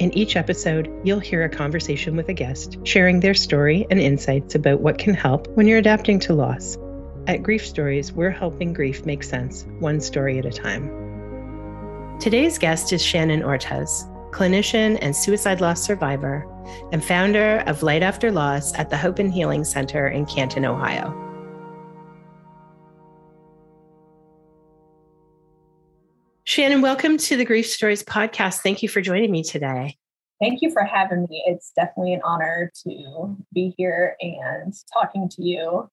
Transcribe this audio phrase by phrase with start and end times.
[0.00, 4.54] In each episode, you'll hear a conversation with a guest, sharing their story and insights
[4.54, 6.78] about what can help when you're adapting to loss.
[7.26, 10.88] At Grief Stories, we're helping grief make sense, one story at a time.
[12.18, 16.46] Today's guest is Shannon Ortez, clinician and suicide loss survivor,
[16.92, 21.29] and founder of Light After Loss at the Hope and Healing Center in Canton, Ohio.
[26.60, 28.58] Shannon, welcome to the Grief Stories podcast.
[28.58, 29.96] Thank you for joining me today.
[30.42, 31.42] Thank you for having me.
[31.46, 35.88] It's definitely an honor to be here and talking to you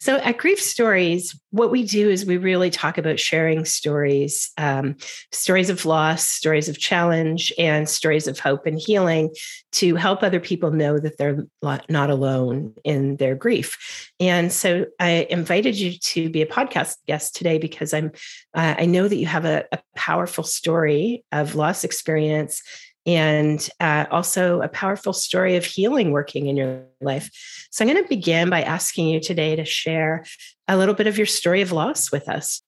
[0.00, 4.96] so at Grief Stories, what we do is we really talk about sharing stories, um,
[5.32, 9.34] stories of loss, stories of challenge, and stories of hope and healing
[9.72, 14.10] to help other people know that they're not alone in their grief.
[14.20, 18.12] And so I invited you to be a podcast guest today because I'm
[18.54, 22.62] uh, I know that you have a, a powerful story of loss experience
[23.08, 27.30] and uh, also a powerful story of healing working in your life.
[27.70, 30.26] So I'm going to begin by asking you today to share
[30.68, 32.60] a little bit of your story of loss with us.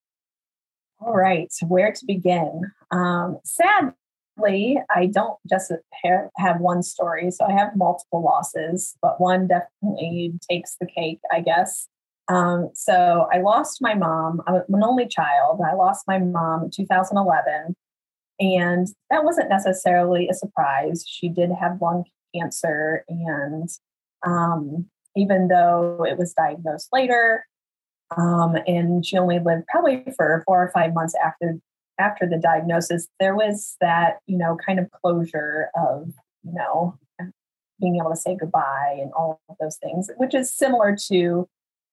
[0.98, 2.62] All right, where to begin?
[2.90, 5.70] Um, sadly, I don't just
[6.36, 11.40] have one story, so I have multiple losses, but one definitely takes the cake, I
[11.40, 11.86] guess.
[12.28, 14.40] Um, so I lost my mom.
[14.46, 15.60] I'm an only child.
[15.66, 17.76] I lost my mom in 2011
[18.40, 21.04] and that wasn't necessarily a surprise.
[21.06, 23.04] She did have lung cancer.
[23.08, 23.68] And
[24.26, 27.44] um, even though it was diagnosed later,
[28.16, 31.58] um, and she only lived probably for four or five months after
[31.98, 36.08] after the diagnosis, there was that, you know, kind of closure of,
[36.42, 36.98] you know,
[37.78, 41.46] being able to say goodbye and all of those things, which is similar to, you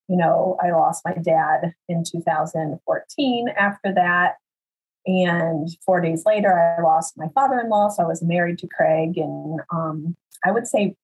[0.07, 4.35] know, I lost my dad in 2014 after that.
[5.07, 7.87] And four days later, I lost my father in law.
[7.89, 9.17] So I was married to Craig.
[9.17, 10.95] And um, I would say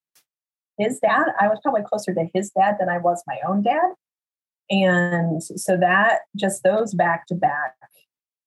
[0.77, 3.93] his dad, I was probably closer to his dad than I was my own dad.
[4.69, 7.75] And so that just those back to back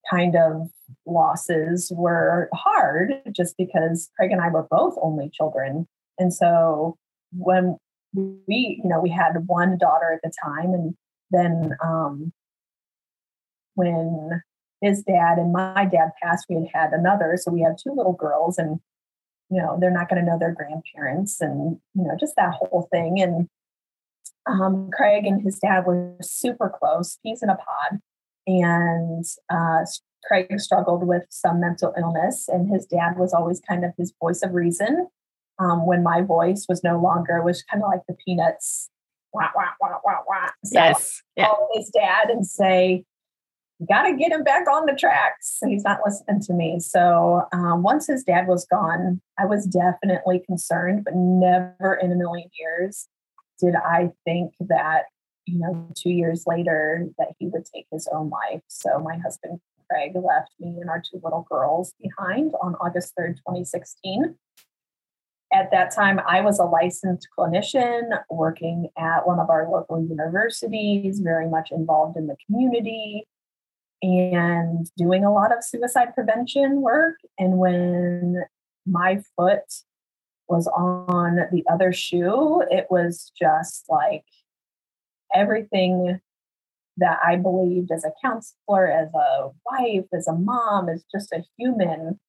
[0.09, 0.69] kind of
[1.05, 5.87] losses were hard just because Craig and I were both only children.
[6.19, 6.97] And so
[7.31, 7.77] when
[8.13, 10.95] we, you know, we had one daughter at the time, and
[11.31, 12.31] then um,
[13.75, 14.41] when
[14.81, 17.37] his dad and my dad passed, we had had another.
[17.37, 18.79] So we have two little girls, and
[19.49, 22.87] you know they're not going to know their grandparents, and you know just that whole
[22.91, 23.19] thing.
[23.19, 23.47] And
[24.45, 27.99] um, Craig and his dad were super close, He's in a pod,
[28.45, 29.85] and uh,
[30.25, 34.41] Craig struggled with some mental illness, and his dad was always kind of his voice
[34.43, 35.07] of reason.
[35.59, 38.91] Um, when my voice was no longer, was kind of like the peanuts,
[39.33, 40.49] wah wah wah wah wah.
[40.63, 41.47] So yes, yeah.
[41.47, 43.05] call his dad and say,
[43.85, 45.59] got to get him back on the tracks.
[45.65, 46.79] He's not listening to me.
[46.79, 52.15] So um, once his dad was gone, I was definitely concerned, but never in a
[52.15, 53.07] million years
[53.59, 55.03] did I think that,
[55.45, 58.61] you know, two years later that he would take his own life.
[58.67, 63.37] So my husband, Craig, left me and our two little girls behind on August 3rd,
[63.37, 64.35] 2016.
[65.53, 71.19] At that time, I was a licensed clinician working at one of our local universities,
[71.19, 73.25] very much involved in the community
[74.01, 77.15] and doing a lot of suicide prevention work.
[77.37, 78.43] And when
[78.85, 79.63] my foot
[80.47, 84.23] was on the other shoe, it was just like
[85.33, 86.19] everything
[86.97, 91.43] that I believed as a counselor, as a wife, as a mom, as just a
[91.57, 92.19] human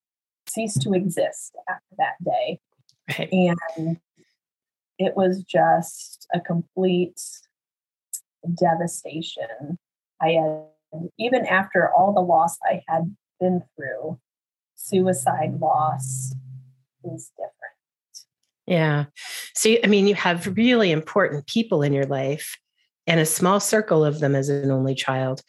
[0.48, 2.60] ceased to exist after that day.
[3.18, 3.28] Right.
[3.32, 3.98] And
[4.98, 7.20] it was just a complete
[8.54, 9.78] devastation.
[10.20, 10.64] I had
[11.18, 14.18] even after all the loss I had been through,
[14.74, 16.34] suicide loss
[17.04, 17.54] is different.
[18.66, 19.06] Yeah.
[19.54, 22.56] So, I mean, you have really important people in your life
[23.06, 25.42] and a small circle of them as an only child,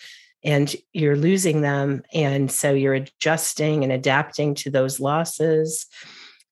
[0.43, 2.03] and you're losing them.
[2.13, 5.85] And so you're adjusting and adapting to those losses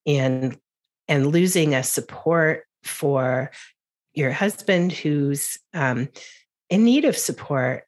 [0.06, 0.58] and
[1.08, 3.52] and losing a support for
[4.14, 6.10] your husband who's um,
[6.70, 7.87] in need of support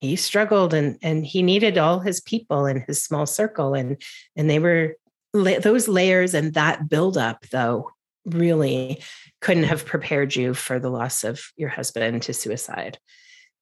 [0.00, 4.00] he struggled and and he needed all his people in his small circle and
[4.36, 4.96] and they were
[5.32, 7.90] those layers and that buildup, though,
[8.24, 9.02] really
[9.40, 12.98] couldn't have prepared you for the loss of your husband to suicide.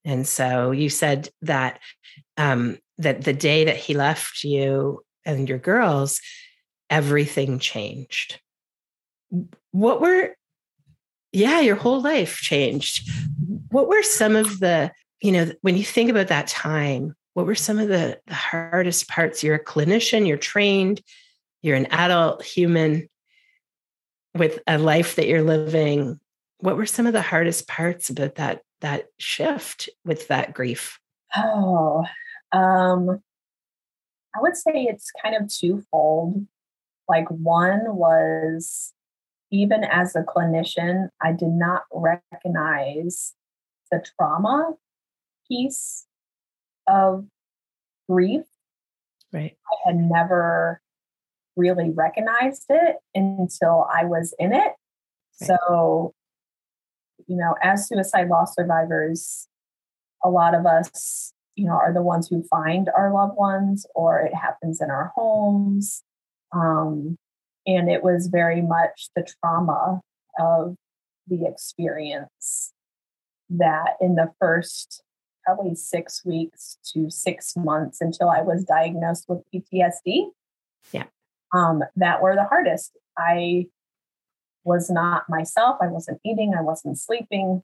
[0.05, 1.81] And so you said that
[2.37, 6.21] um, that the day that he left you and your girls,
[6.89, 8.41] everything changed.
[9.73, 10.35] What were,
[11.33, 13.11] yeah, your whole life changed.
[13.71, 17.55] What were some of the, you know, when you think about that time, what were
[17.55, 19.43] some of the, the hardest parts?
[19.43, 21.03] You're a clinician, you're trained,
[21.63, 23.09] you're an adult human
[24.35, 26.21] with a life that you're living.
[26.59, 30.99] What were some of the hardest parts about that that shift with that grief?
[31.35, 32.05] Oh,
[32.53, 33.23] um,
[34.35, 36.47] I would say it's kind of twofold.
[37.09, 38.93] Like, one was
[39.51, 43.33] even as a clinician, I did not recognize
[43.91, 44.73] the trauma
[45.49, 46.07] piece
[46.87, 47.27] of
[48.09, 48.45] grief.
[49.33, 49.57] Right.
[49.67, 50.81] I had never
[51.57, 54.73] really recognized it until I was in it.
[55.41, 55.49] Right.
[55.49, 56.15] So,
[57.27, 59.49] you know, as suicide loss survivors,
[60.25, 64.21] a lot of us you know, are the ones who find our loved ones, or
[64.21, 66.03] it happens in our homes.
[66.53, 67.17] Um,
[67.67, 70.01] and it was very much the trauma
[70.39, 70.77] of
[71.27, 72.73] the experience
[73.49, 75.03] that in the first
[75.47, 80.27] probably six weeks to six months until I was diagnosed with PTSD.
[80.93, 81.05] Yeah.
[81.55, 82.93] Um, that were the hardest.
[83.17, 83.67] I
[84.65, 85.79] was not myself.
[85.81, 86.55] I wasn't eating.
[86.55, 87.63] I wasn't sleeping.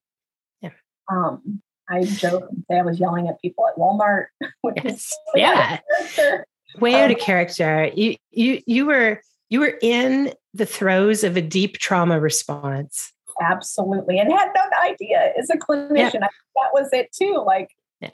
[0.61, 0.71] Yeah.
[1.11, 4.27] Um, I joke and say I was yelling at people at Walmart.
[4.85, 5.15] Yes.
[5.35, 5.81] yeah.
[6.81, 7.91] Way out of um, character.
[7.95, 9.21] You you you were
[9.51, 13.13] you were in the throes of a deep trauma response.
[13.51, 14.19] Absolutely.
[14.19, 16.15] And had no idea as a clinician.
[16.15, 16.21] Yeah.
[16.21, 17.43] That was it too.
[17.45, 18.11] Like yeah.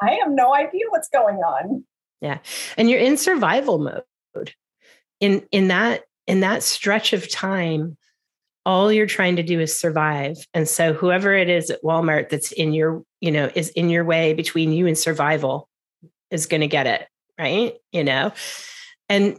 [0.00, 1.84] I have no idea what's going on.
[2.20, 2.38] Yeah.
[2.76, 4.54] And you're in survival mode.
[5.20, 7.96] In in that in that stretch of time,
[8.66, 12.50] all you're trying to do is survive and so whoever it is at walmart that's
[12.52, 15.68] in your you know is in your way between you and survival
[16.32, 17.06] is going to get it
[17.38, 18.32] right you know
[19.08, 19.38] and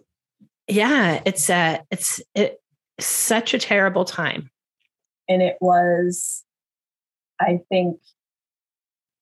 [0.67, 2.59] yeah it's a it's it
[2.99, 4.49] such a terrible time
[5.27, 6.43] and it was
[7.39, 7.97] i think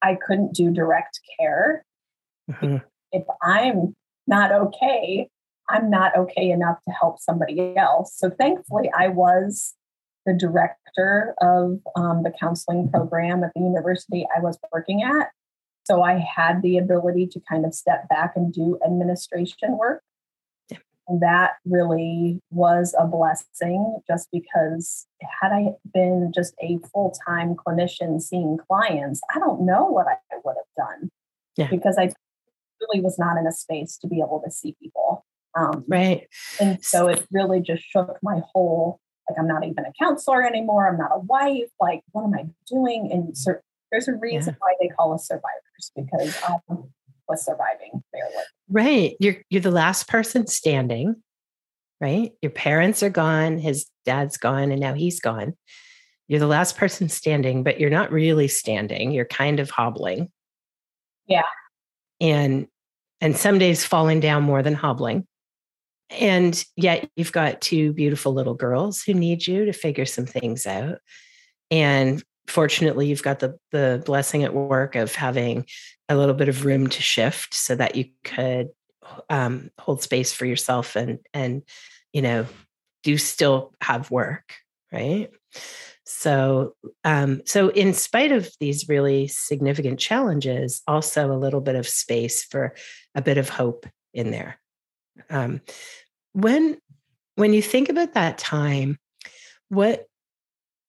[0.01, 1.85] i couldn't do direct care
[2.49, 2.77] mm-hmm.
[3.11, 3.93] if i'm
[4.27, 5.27] not okay
[5.69, 9.75] i'm not okay enough to help somebody else so thankfully i was
[10.25, 15.29] the director of um, the counseling program at the university I was working at.
[15.85, 20.01] So I had the ability to kind of step back and do administration work.
[21.19, 25.05] That really was a blessing just because
[25.41, 30.17] had I been just a full time clinician seeing clients, I don't know what I
[30.43, 31.11] would have done
[31.57, 31.69] yeah.
[31.69, 32.11] because I
[32.81, 35.25] really was not in a space to be able to see people.
[35.57, 36.27] Um, right.
[36.59, 38.99] And so it really just shook my whole
[39.29, 42.45] like i'm not even a counselor anymore i'm not a wife like what am i
[42.67, 43.61] doing and sur-
[43.91, 44.57] there's a reason yeah.
[44.59, 46.57] why they call us survivors because i
[47.27, 48.33] was surviving barely
[48.69, 49.15] right.
[49.19, 51.15] You're you're the last person standing
[52.01, 52.33] right?
[52.41, 55.53] Your parents are gone his dad's gone and now he's gone.
[56.27, 59.11] You're the last person standing but you're not really standing.
[59.11, 60.29] You're kind of hobbling.
[61.27, 61.43] Yeah.
[62.19, 62.67] And
[63.21, 65.25] and some days falling down more than hobbling.
[66.11, 70.67] And yet you've got two beautiful little girls who need you to figure some things
[70.67, 70.99] out.
[71.71, 75.65] And fortunately, you've got the the blessing at work of having
[76.09, 78.69] a little bit of room to shift so that you could
[79.29, 81.63] um, hold space for yourself and and
[82.13, 82.45] you know
[83.03, 84.53] do still have work,
[84.91, 85.29] right?
[86.07, 91.87] So, um, so in spite of these really significant challenges, also a little bit of
[91.87, 92.75] space for
[93.15, 94.59] a bit of hope in there.
[95.29, 95.61] Um,
[96.33, 96.77] when
[97.35, 98.97] when you think about that time,
[99.69, 100.05] what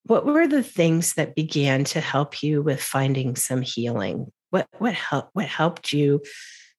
[0.06, 4.32] what were the things that began to help you with finding some healing?
[4.50, 6.22] What what helped what helped you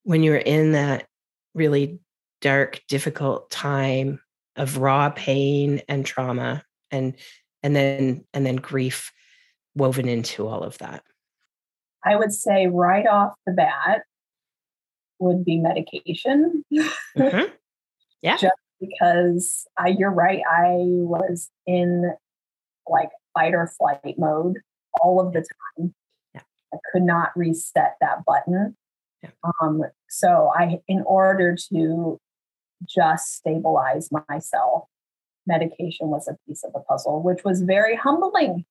[0.04, 1.06] when you were in that
[1.54, 2.00] really
[2.40, 4.20] dark, difficult time
[4.56, 7.14] of raw pain and trauma and
[7.62, 9.12] and then and then grief
[9.74, 11.02] woven into all of that?
[12.04, 14.02] I would say right off the bat,
[15.18, 16.64] would be medication.
[16.72, 17.52] Mm-hmm.
[18.20, 18.36] Yeah.
[18.36, 20.42] Just because I, you're right.
[20.44, 22.14] I was in
[22.90, 24.58] like fight or flight mode
[25.00, 25.44] all of the
[25.78, 25.94] time.
[26.34, 26.40] Yeah.
[26.72, 28.76] I could not reset that button.
[29.22, 29.30] Yeah.
[29.60, 32.18] Um, so I, in order to
[32.86, 34.84] just stabilize myself,
[35.46, 38.64] medication was a piece of the puzzle, which was very humbling.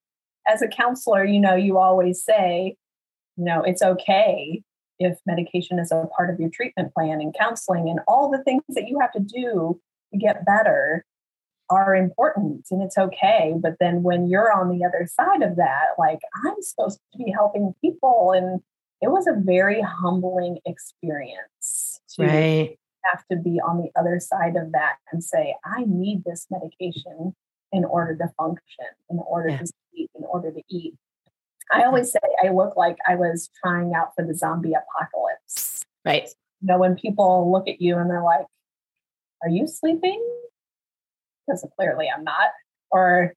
[0.48, 2.78] As a counselor, you know, you always say,
[3.36, 4.64] you know, it's okay
[5.00, 8.64] if medication is a part of your treatment plan and counseling and all the things
[8.70, 9.80] that you have to do
[10.14, 11.06] to get better
[11.70, 13.54] are important and it's okay.
[13.58, 17.32] But then when you're on the other side of that, like I'm supposed to be
[17.32, 18.34] helping people.
[18.36, 18.62] And
[19.02, 22.80] it was a very humbling experience to right.
[23.06, 27.36] have to be on the other side of that and say, I need this medication
[27.72, 29.58] in order to function, in order yeah.
[29.58, 30.96] to sleep, in order to eat.
[31.72, 35.84] I always say I look like I was trying out for the zombie apocalypse.
[36.06, 36.30] Right.
[36.62, 38.46] You know, when people look at you and they're like,
[39.44, 40.24] Are you sleeping?
[41.48, 42.50] Because clearly I'm not.
[42.92, 43.34] Or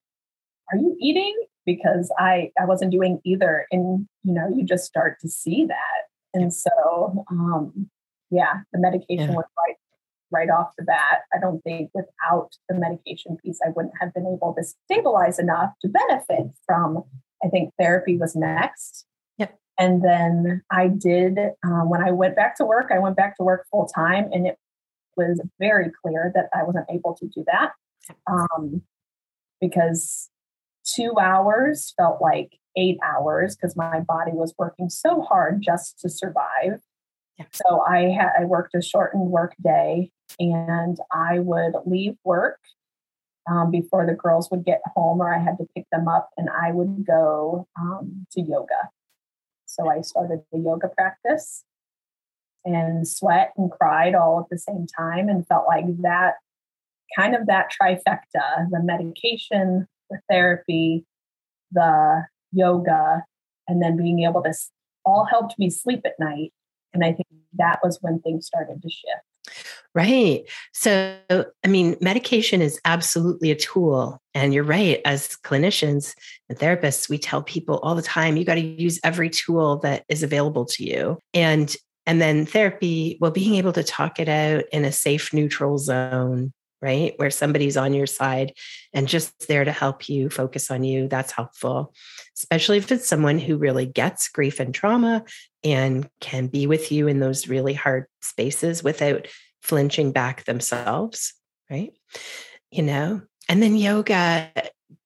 [0.72, 1.34] are you eating?
[1.64, 3.66] Because I I wasn't doing either.
[3.70, 6.08] And you know, you just start to see that.
[6.34, 7.90] And so um
[8.30, 9.36] yeah, the medication yeah.
[9.36, 9.76] was right
[10.32, 11.22] right off the bat.
[11.34, 15.70] I don't think without the medication piece, I wouldn't have been able to stabilize enough
[15.82, 17.04] to benefit from
[17.44, 19.06] I think therapy was next.
[19.80, 23.42] And then I did, um, when I went back to work, I went back to
[23.42, 24.58] work full time, and it
[25.16, 27.72] was very clear that I wasn't able to do that
[28.30, 28.82] um,
[29.60, 30.30] because
[30.84, 36.08] two hours felt like eight hours because my body was working so hard just to
[36.08, 36.80] survive.
[37.38, 37.48] Yep.
[37.52, 42.58] So I had I worked a shortened work day, and I would leave work
[43.50, 46.48] um, before the girls would get home or I had to pick them up, and
[46.50, 48.90] I would go um, to yoga.
[49.66, 51.64] So I started the yoga practice
[52.64, 56.34] and sweat and cried all at the same time and felt like that
[57.16, 61.04] kind of that trifecta the medication, the therapy,
[61.72, 63.24] the yoga,
[63.68, 64.52] and then being able to
[65.04, 66.52] all helped me sleep at night.
[66.92, 69.56] And I think that was when things started to shift.
[69.94, 70.42] Right.
[70.72, 74.18] So, I mean, medication is absolutely a tool.
[74.34, 75.00] And you're right.
[75.04, 76.14] As clinicians
[76.48, 80.04] and therapists, we tell people all the time you got to use every tool that
[80.08, 81.18] is available to you.
[81.34, 81.74] And
[82.06, 86.52] and then therapy, well, being able to talk it out in a safe, neutral zone,
[86.82, 87.14] right?
[87.16, 88.54] Where somebody's on your side
[88.92, 91.94] and just there to help you focus on you, that's helpful,
[92.36, 95.24] especially if it's someone who really gets grief and trauma
[95.62, 99.28] and can be with you in those really hard spaces without
[99.62, 101.34] flinching back themselves,
[101.70, 101.92] right?
[102.70, 104.50] You know, and then yoga,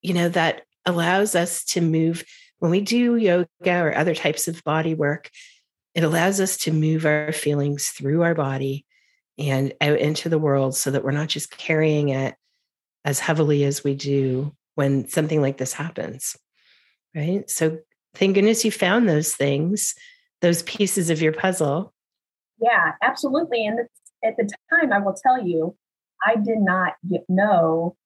[0.00, 2.24] you know, that allows us to move
[2.58, 5.30] when we do yoga or other types of body work,
[5.94, 8.86] it allows us to move our feelings through our body
[9.38, 12.34] and out into the world so that we're not just carrying it
[13.04, 16.36] as heavily as we do when something like this happens.
[17.14, 17.48] Right.
[17.48, 17.78] So
[18.14, 19.94] thank goodness you found those things
[20.44, 21.94] those pieces of your puzzle.
[22.60, 23.66] Yeah, absolutely.
[23.66, 23.80] And
[24.22, 25.74] at the time, I will tell you,
[26.24, 26.92] I did not
[27.30, 27.96] know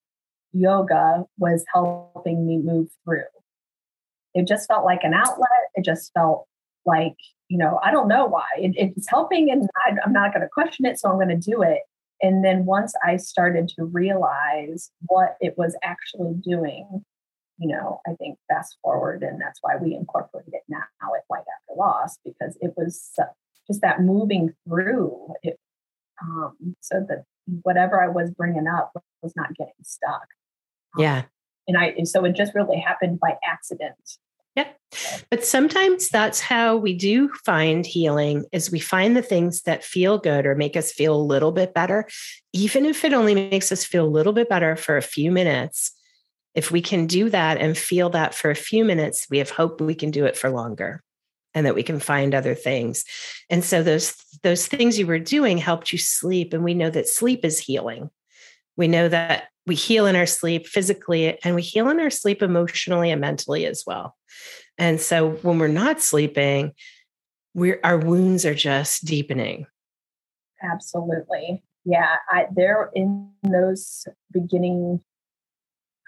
[0.53, 3.25] yoga was helping me move through.
[4.35, 5.49] It just felt like an outlet.
[5.75, 6.47] It just felt
[6.87, 7.17] like,
[7.49, 8.47] you know, I don't know why.
[8.57, 11.37] It, it's helping and I, I'm not going to question it, so I'm going to
[11.37, 11.81] do it.
[12.21, 17.05] And then once I started to realize what it was actually doing,
[17.59, 20.78] you know, I think fast forward, and that's why we incorporated it now
[21.17, 23.12] at Light After Loss because it was
[23.67, 25.59] just that moving through it,
[26.23, 27.25] um, so that
[27.62, 30.26] whatever I was bringing up was not getting stuck.
[30.97, 31.23] Um, yeah,
[31.67, 34.19] and I and so it just really happened by accident.
[34.59, 34.69] Yeah.
[35.31, 40.19] But sometimes that's how we do find healing is we find the things that feel
[40.19, 42.09] good or make us feel a little bit better,
[42.53, 45.93] even if it only makes us feel a little bit better for a few minutes
[46.59, 49.81] if we can do that and feel that for a few minutes, we have hope
[49.81, 51.05] we can do it for longer
[51.55, 53.05] and that we can find other things.
[53.49, 57.09] And so those those things you were doing helped you sleep and we know that
[57.09, 58.11] sleep is healing.
[58.77, 62.43] We know that we heal in our sleep physically and we heal in our sleep
[62.43, 64.17] emotionally and mentally as well.
[64.79, 66.73] And so when we're not sleeping,
[67.55, 69.67] we're our wounds are just deepening.
[70.63, 71.63] Absolutely.
[71.85, 75.01] Yeah, I there in those beginning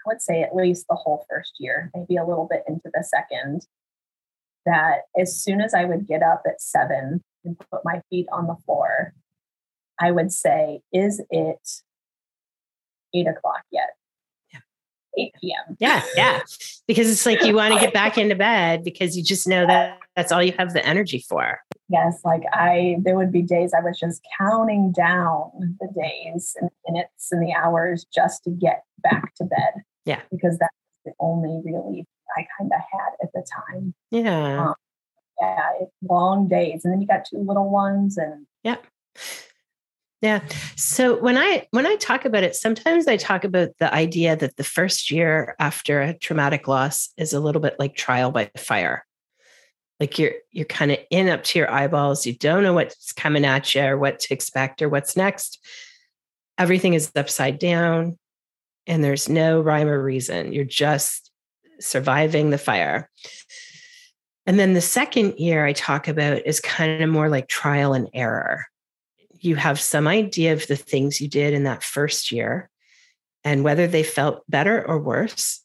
[0.05, 3.03] I would say at least the whole first year, maybe a little bit into the
[3.03, 3.67] second,
[4.65, 8.47] that as soon as I would get up at seven and put my feet on
[8.47, 9.13] the floor,
[9.99, 11.81] I would say, Is it
[13.13, 13.89] eight o'clock yet?
[14.53, 14.59] Yeah.
[15.17, 15.77] 8 p.m.
[15.79, 16.41] Yeah, yeah.
[16.87, 19.97] Because it's like you want to get back into bed because you just know that
[20.15, 21.59] that's all you have the energy for.
[21.89, 26.69] Yes, like I, there would be days I was just counting down the days and
[26.87, 29.83] minutes and the hours just to get back to bed.
[30.05, 30.21] Yeah.
[30.31, 30.73] Because that's
[31.05, 32.05] the only relief
[32.37, 33.93] I kind of had at the time.
[34.09, 34.67] Yeah.
[34.67, 34.75] Um,
[35.41, 35.69] yeah.
[36.01, 36.85] Long days.
[36.85, 38.77] And then you got two little ones and yeah.
[40.21, 40.41] Yeah.
[40.75, 44.55] So when I when I talk about it, sometimes I talk about the idea that
[44.55, 49.05] the first year after a traumatic loss is a little bit like trial by fire.
[49.99, 52.25] Like you're you're kind of in up to your eyeballs.
[52.27, 55.59] You don't know what's coming at you or what to expect or what's next.
[56.57, 58.17] everything is upside down
[58.87, 60.53] and there's no rhyme or reason.
[60.53, 61.31] You're just
[61.79, 63.09] surviving the fire.
[64.45, 68.09] And then the second year I talk about is kind of more like trial and
[68.13, 68.65] error.
[69.41, 72.69] You have some idea of the things you did in that first year
[73.43, 75.61] and whether they felt better or worse.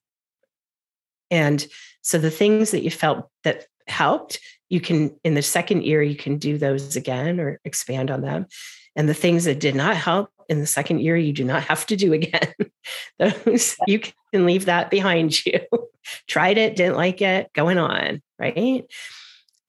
[1.30, 1.66] And
[2.02, 6.16] so the things that you felt that helped, you can, in the second year, you
[6.16, 8.46] can do those again or expand on them.
[8.94, 11.84] And the things that did not help in the second year, you do not have
[11.86, 12.54] to do again.
[13.18, 15.60] those you can leave that behind you.
[16.28, 18.84] Tried it, didn't like it, going on, right?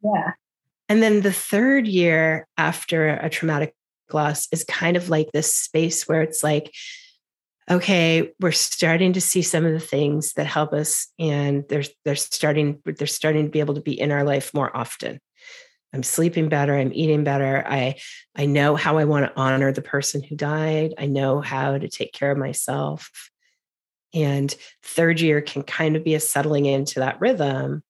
[0.03, 0.31] Yeah.
[0.89, 3.75] And then the third year after a traumatic
[4.13, 6.73] loss is kind of like this space where it's like,
[7.69, 12.15] okay, we're starting to see some of the things that help us, and they're they're
[12.15, 15.19] starting they're starting to be able to be in our life more often.
[15.93, 16.75] I'm sleeping better.
[16.75, 17.63] I'm eating better.
[17.67, 17.95] I
[18.35, 20.93] I know how I want to honor the person who died.
[20.97, 23.09] I know how to take care of myself.
[24.13, 27.83] And third year can kind of be a settling into that rhythm,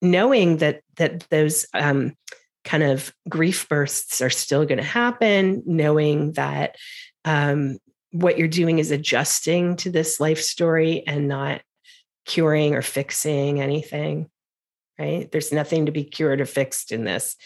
[0.00, 2.14] knowing that that those um,
[2.66, 6.76] kind of grief bursts are still going to happen, knowing that
[7.24, 7.78] um,
[8.10, 11.62] what you're doing is adjusting to this life story and not
[12.26, 14.28] curing or fixing anything
[14.98, 15.30] right?
[15.30, 17.36] There's nothing to be cured or fixed in this.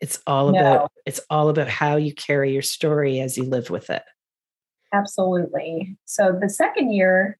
[0.00, 0.60] It's all no.
[0.60, 4.02] about it's all about how you carry your story as you live with it.
[4.92, 5.96] Absolutely.
[6.06, 7.38] So the second year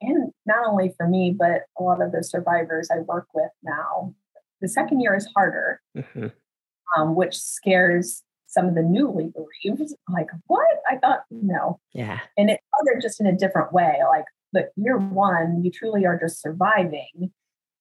[0.00, 4.14] and not only for me but a lot of the survivors i work with now
[4.62, 5.80] the second year is harder.
[5.96, 6.26] Mm-hmm.
[6.96, 10.66] Um, which scares some of the newly bereaved, like, what?
[10.90, 11.78] I thought, no.
[11.94, 12.18] Yeah.
[12.36, 13.98] And it's other just in a different way.
[14.08, 17.30] Like, but year one, you truly are just surviving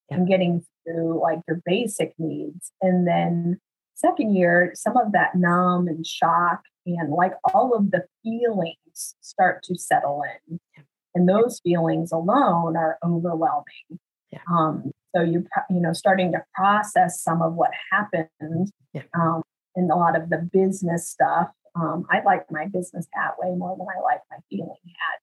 [0.09, 0.17] yeah.
[0.17, 2.71] and getting through like your basic needs.
[2.81, 3.59] And then
[3.95, 9.63] second year, some of that numb and shock and like all of the feelings start
[9.63, 10.59] to settle in.
[10.77, 10.83] Yeah.
[11.15, 13.99] And those feelings alone are overwhelming.
[14.31, 14.39] Yeah.
[14.55, 18.71] Um, so you're, you know, starting to process some of what happened.
[18.93, 19.03] Yeah.
[19.13, 19.43] Um,
[19.75, 21.49] in a lot of the business stuff.
[21.75, 24.75] Um, I like my business hat way more than I like my feeling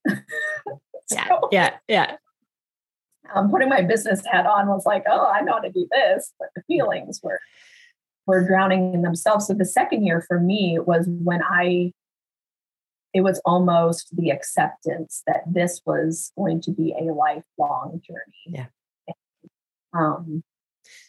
[0.06, 0.22] hat.
[1.06, 2.16] so, yeah, yeah, yeah.
[3.34, 6.32] Um, putting my business hat on was like, oh, I know how to do this,
[6.38, 7.40] but the feelings were
[8.26, 9.46] were drowning in themselves.
[9.46, 11.92] So the second year for me was when I
[13.12, 18.46] it was almost the acceptance that this was going to be a lifelong journey.
[18.46, 18.66] Yeah.
[19.96, 20.42] Um,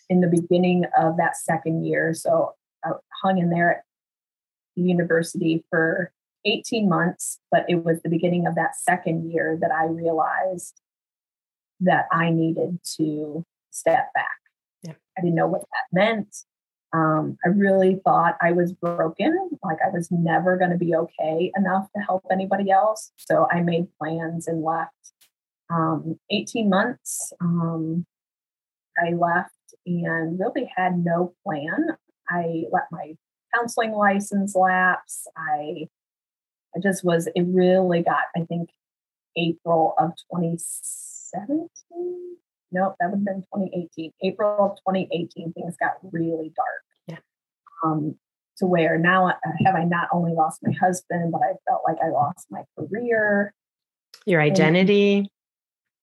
[0.10, 3.84] in the beginning of that second year, so I hung in there at
[4.76, 6.12] the university for
[6.46, 10.82] 18 months, but it was the beginning of that second year that I realized
[11.82, 14.38] that I needed to step back.
[14.84, 14.94] Yeah.
[15.18, 16.36] I didn't know what that meant.
[16.94, 21.52] Um, I really thought I was broken, like I was never going to be okay
[21.58, 23.12] enough to help anybody else.
[23.18, 24.92] So I made plans and left.
[25.70, 28.06] Um, 18 months, um,
[28.98, 29.52] I left
[29.86, 31.98] and really had no plan.
[32.30, 33.16] I let my
[33.54, 35.28] counseling license lapse.
[35.36, 35.88] I
[36.76, 38.70] I just was it really got I think
[39.36, 42.38] April of 2017.
[42.72, 44.12] Nope, that would have been 2018.
[44.24, 46.84] April of 2018, things got really dark.
[47.08, 47.20] Yeah.
[47.84, 48.16] Um,
[48.58, 49.34] to where now uh,
[49.66, 53.54] have I not only lost my husband, but I felt like I lost my career,
[54.26, 55.32] your identity.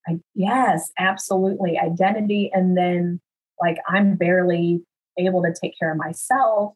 [0.07, 3.21] I, yes, absolutely, identity, and then
[3.61, 4.83] like I'm barely
[5.19, 6.75] able to take care of myself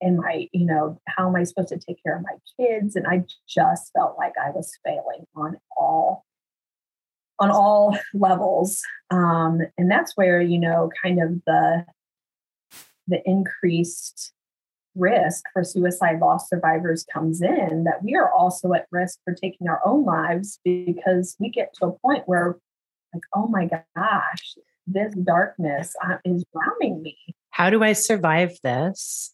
[0.00, 2.96] and my, you know, how am I supposed to take care of my kids?
[2.96, 6.24] And I just felt like I was failing on all
[7.40, 8.80] on all levels.
[9.10, 11.86] Um, and that's where, you know, kind of the
[13.06, 14.32] the increased
[14.94, 19.68] risk for suicide loss survivors comes in that we are also at risk for taking
[19.68, 22.56] our own lives because we get to a point where
[23.12, 24.54] like oh my gosh
[24.86, 27.16] this darkness uh, is drowning me
[27.54, 29.32] how do I survive this?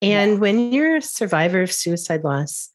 [0.00, 0.38] And yeah.
[0.38, 2.70] when you're a survivor of suicide loss,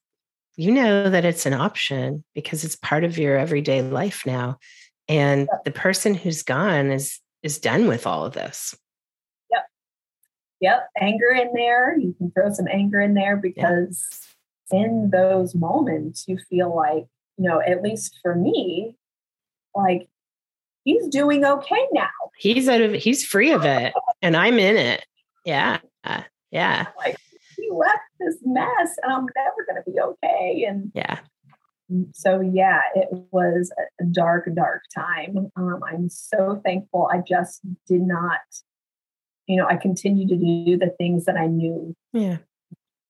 [0.55, 4.59] you know that it's an option because it's part of your everyday life now.
[5.07, 8.75] And the person who's gone is is done with all of this.
[10.63, 10.89] Yep.
[10.97, 11.97] Anger in there.
[11.99, 14.01] You can throw some anger in there because
[14.71, 17.05] in those moments you feel like,
[17.37, 18.95] you know, at least for me,
[19.75, 20.07] like
[20.85, 22.07] he's doing okay now.
[22.37, 25.05] He's out of he's free of it and I'm in it.
[25.45, 25.79] Yeah.
[26.49, 26.87] Yeah.
[26.97, 27.17] Like
[27.57, 30.63] he left this mess and I'm never gonna be okay.
[30.65, 31.19] And yeah.
[32.13, 35.51] So yeah, it was a dark, dark time.
[35.57, 37.09] Um, I'm so thankful.
[37.11, 38.39] I just did not,
[39.47, 42.37] you know, I continued to do the things that I knew yeah.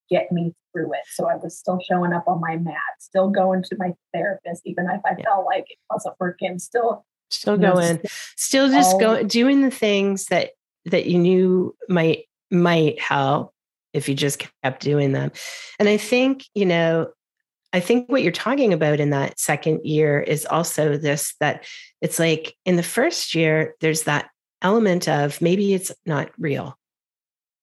[0.09, 1.03] get me through it.
[1.11, 4.85] So I was still showing up on my mat, still going to my therapist, even
[4.89, 5.25] if I yeah.
[5.25, 8.01] felt like it wasn't working, still still going, know,
[8.35, 10.51] still just go doing the things that
[10.85, 13.53] that you knew might might help
[13.93, 15.31] if you just kept doing them.
[15.79, 17.11] And I think, you know,
[17.73, 21.65] I think what you're talking about in that second year is also this that
[22.01, 24.29] it's like in the first year, there's that
[24.63, 26.77] element of maybe it's not real.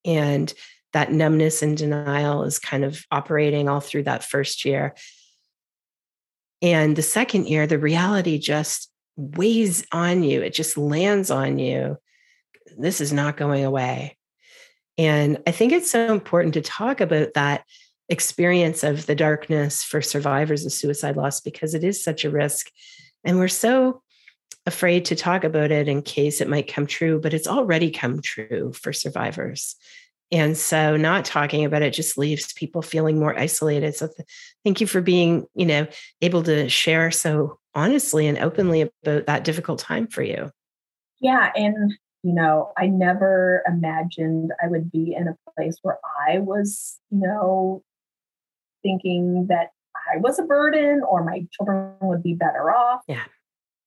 [0.04, 0.52] And
[0.92, 4.94] that numbness and denial is kind of operating all through that first year.
[6.62, 11.96] And the second year, the reality just weighs on you, it just lands on you.
[12.78, 14.16] This is not going away.
[14.98, 17.64] And I think it's so important to talk about that
[18.08, 22.70] experience of the darkness for survivors of suicide loss because it is such a risk.
[23.24, 24.02] And we're so
[24.66, 28.20] afraid to talk about it in case it might come true, but it's already come
[28.20, 29.76] true for survivors.
[30.32, 33.96] And so not talking about it just leaves people feeling more isolated.
[33.96, 34.28] So th-
[34.64, 35.88] thank you for being, you know,
[36.22, 40.50] able to share so honestly and openly about that difficult time for you.
[41.20, 41.50] Yeah.
[41.56, 41.92] And,
[42.22, 47.18] you know, I never imagined I would be in a place where I was, you
[47.18, 47.82] know,
[48.82, 49.70] thinking that
[50.12, 53.02] I was a burden or my children would be better off.
[53.08, 53.24] Yeah.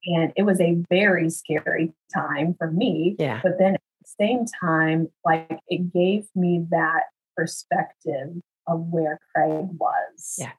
[0.06, 3.16] And it was a very scary time for me.
[3.20, 3.40] Yeah.
[3.42, 7.04] But then at the same time, like it gave me that
[7.36, 10.36] perspective of where Craig was.
[10.38, 10.52] Yeah.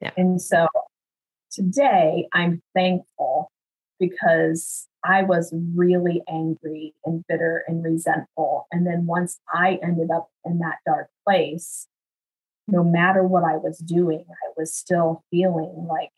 [0.00, 0.12] Yeah.
[0.16, 0.68] And so
[1.50, 3.50] today I'm thankful
[3.98, 8.66] because I was really angry and bitter and resentful.
[8.70, 11.88] And then once I ended up in that dark place,
[12.68, 16.10] no matter what I was doing, I was still feeling like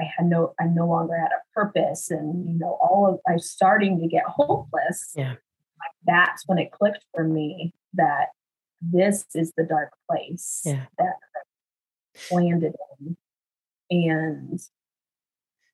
[0.00, 2.10] I had no, I no longer had a purpose.
[2.10, 5.12] And, you know, all of, I was starting to get hopeless.
[5.14, 5.34] Yeah.
[6.06, 8.28] That's when it clicked for me that
[8.80, 10.86] this is the dark place yeah.
[10.98, 11.14] that
[12.32, 13.16] I landed in.
[13.90, 14.60] And,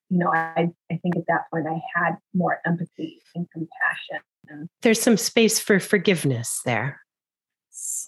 [0.09, 4.69] you know, I, I think at that point I had more empathy and compassion.
[4.81, 7.01] There's some space for forgiveness there.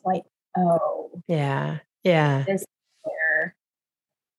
[0.03, 0.23] Like,
[0.57, 2.43] oh, yeah, yeah.
[2.47, 2.65] This.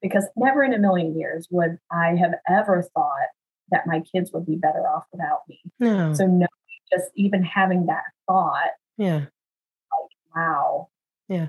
[0.02, 3.28] Because never in a million years would I have ever thought
[3.70, 5.60] that my kids would be better off without me.
[5.78, 6.14] No.
[6.14, 6.46] So no,
[6.92, 8.70] just even having that thought.
[8.96, 9.20] Yeah.
[9.20, 10.88] Like, wow.
[11.28, 11.48] Yeah.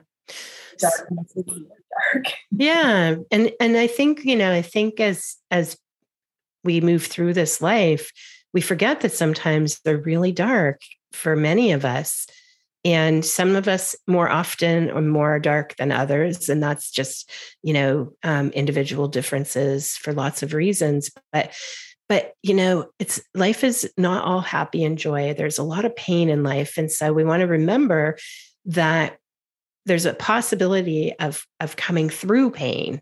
[0.77, 2.25] Darkness is dark.
[2.51, 3.15] yeah.
[3.31, 5.77] And and I think, you know, I think as as
[6.63, 8.11] we move through this life,
[8.53, 12.27] we forget that sometimes they're really dark for many of us
[12.83, 17.29] and some of us more often or more dark than others and that's just
[17.63, 21.53] you know um, individual differences for lots of reasons but
[22.11, 25.33] but you know it's life is not all happy and joy.
[25.33, 28.17] There's a lot of pain in life and so we want to remember
[28.65, 29.17] that
[29.85, 33.01] there's a possibility of of coming through pain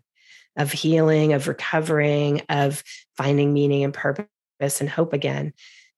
[0.56, 2.84] of healing of recovering of
[3.16, 4.28] finding meaning and purpose
[4.80, 5.54] and hope again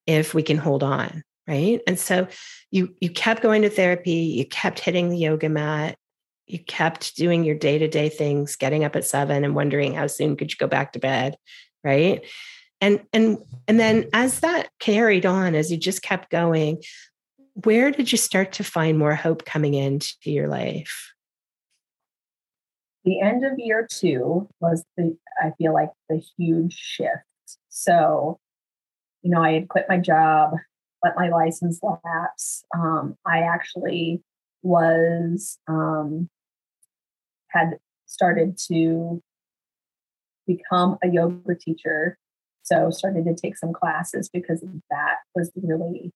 [0.07, 1.81] if we can hold on right?
[1.87, 2.29] And so
[2.71, 5.97] you you kept going to therapy you kept hitting the yoga mat
[6.47, 10.51] you kept doing your day-to-day things getting up at seven and wondering how soon could
[10.51, 11.37] you go back to bed
[11.85, 12.25] right?
[12.81, 16.83] And and and then as that carried on as you just kept going
[17.55, 21.13] where did you start to find more hope coming into your life?
[23.05, 27.25] The end of year two was the i feel like the huge shift.
[27.69, 28.39] So
[29.23, 30.55] you know i had quit my job
[31.03, 32.65] let my license lapse.
[32.75, 34.23] Um, I actually
[34.63, 36.29] was um,
[37.51, 39.23] had started to
[40.47, 42.19] become a yoga teacher,
[42.63, 46.13] so started to take some classes because that was really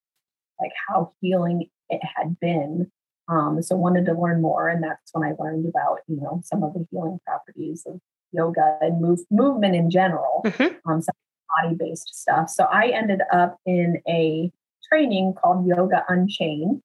[0.60, 2.90] like how healing it had been.
[3.28, 6.62] Um, so wanted to learn more, and that's when I learned about you know some
[6.62, 8.00] of the healing properties of
[8.32, 10.90] yoga and move movement in general, mm-hmm.
[10.90, 11.14] um, some
[11.62, 12.50] body based stuff.
[12.50, 14.52] So I ended up in a
[14.88, 16.82] training called Yoga Unchained.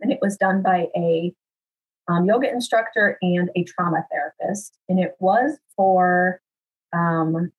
[0.00, 1.32] And it was done by a
[2.08, 4.76] um, yoga instructor and a trauma therapist.
[4.88, 6.40] And it was for
[6.92, 7.52] um,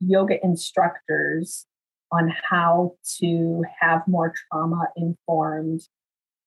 [0.00, 1.66] yoga instructors
[2.12, 5.82] on how to have more trauma informed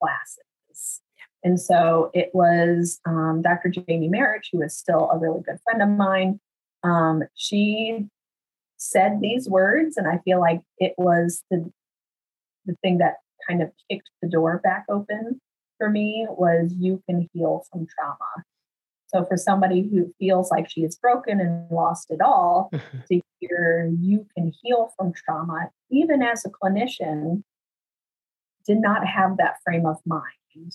[0.01, 1.01] classes.
[1.43, 3.69] And so it was um, Dr.
[3.69, 6.39] Jamie Marich, who is still a really good friend of mine.
[6.83, 8.07] Um, she
[8.77, 11.71] said these words, and I feel like it was the
[12.65, 13.15] the thing that
[13.47, 15.39] kind of kicked the door back open
[15.77, 18.43] for me was you can heal from trauma.
[19.07, 22.71] So for somebody who feels like she is broken and lost it all,
[23.11, 27.43] to hear you can heal from trauma, even as a clinician,
[28.67, 30.23] did not have that frame of mind.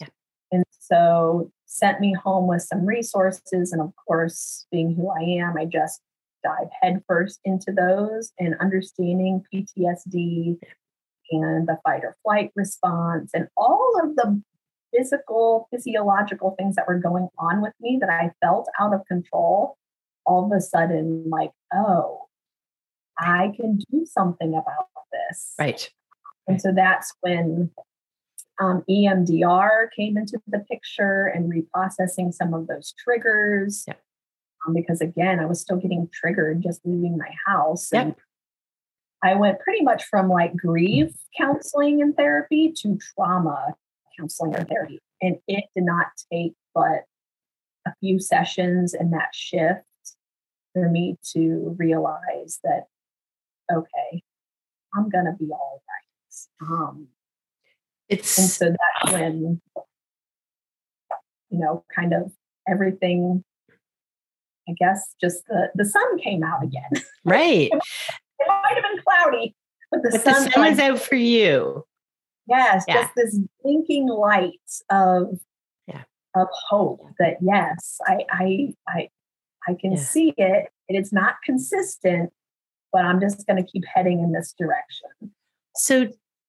[0.00, 0.08] Yeah.
[0.50, 3.72] And so sent me home with some resources.
[3.72, 6.00] And of course, being who I am, I just
[6.42, 10.58] dive headfirst into those and understanding PTSD
[11.30, 14.42] and the fight or flight response and all of the
[14.94, 19.76] physical, physiological things that were going on with me that I felt out of control.
[20.26, 22.26] All of a sudden, like, oh,
[23.18, 25.54] I can do something about this.
[25.58, 25.90] Right.
[26.46, 27.70] And so that's when
[28.60, 33.84] um, EMDR came into the picture and reprocessing some of those triggers.
[33.86, 33.94] Yeah.
[34.66, 37.90] Um, because again, I was still getting triggered just leaving my house.
[37.92, 38.02] Yep.
[38.02, 38.14] And
[39.24, 43.74] I went pretty much from like grief counseling and therapy to trauma
[44.18, 45.00] counseling and therapy.
[45.22, 47.04] And it did not take but
[47.86, 49.80] a few sessions and that shift
[50.74, 52.84] for me to realize that,
[53.72, 54.22] okay,
[54.94, 56.68] I'm going to be all right.
[56.70, 57.08] Um,
[58.10, 59.60] it's and so that's when,
[61.48, 62.32] you know, kind of
[62.68, 63.42] everything,
[64.68, 66.90] I guess, just the, the sun came out again.
[67.24, 67.70] Right.
[68.38, 69.56] it might have been cloudy,
[69.90, 71.84] but the but sun, the sun is out for you.
[72.46, 73.02] Yes, Yeah.
[73.02, 75.38] just this blinking light of
[75.86, 76.04] Yeah.
[76.34, 79.08] of hope that yes, I I I
[79.66, 79.98] I can Yeah.
[79.98, 80.68] see it.
[80.88, 82.30] And it's not consistent,
[82.92, 85.08] but I'm just going to keep heading in this direction.
[85.76, 86.08] So,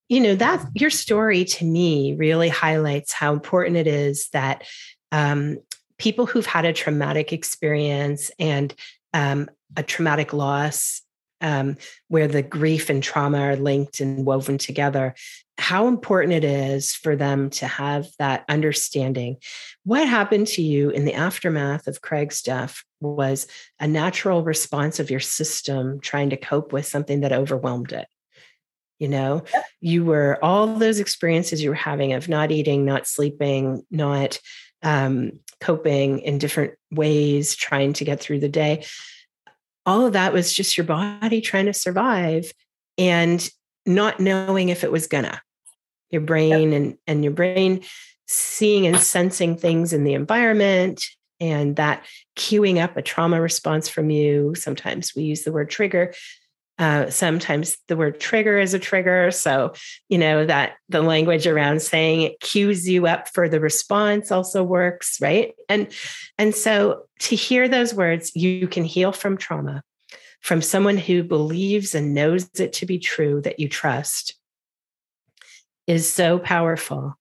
[0.10, 4.66] you know, that your story to me really highlights how important it is that
[5.14, 5.58] um,
[5.98, 8.76] people who've had a traumatic experience and
[9.14, 11.02] um, a traumatic loss,
[11.42, 15.16] um, where the grief and trauma are linked and woven together,
[15.58, 19.38] how important it is for them to have that understanding.
[19.84, 23.48] What happened to you in the aftermath of Craig's death was
[23.80, 28.08] a natural response of your system trying to cope with something that overwhelmed it
[29.00, 29.66] you know Yep.
[29.82, 34.40] you were all those experiences you were having of not eating not sleeping not
[34.84, 38.86] um, coping in different ways trying to get through the day
[39.86, 42.52] all of that was just your body trying to survive
[42.98, 43.50] and
[43.86, 45.42] not knowing if it was gonna.
[46.10, 47.84] Your brain and and your brain
[48.28, 51.04] seeing and sensing things in the environment
[51.40, 54.56] and that queuing up a trauma response from you.
[54.56, 56.14] Sometimes we use the word trigger
[56.78, 59.32] uh, sometimes the word trigger is a trigger.
[59.32, 59.74] So,
[60.10, 64.62] you know, that the language around saying it cues you up for the response also
[64.64, 65.54] works, right?
[65.70, 65.88] And
[66.38, 69.84] and so to hear those words, you can heal from trauma
[70.46, 74.36] from someone who believes and knows it to be true that you trust
[75.88, 77.16] is so powerful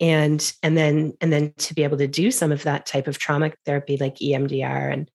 [0.00, 3.18] and and then and then to be able to do some of that type of
[3.18, 5.10] trauma therapy like EMDR and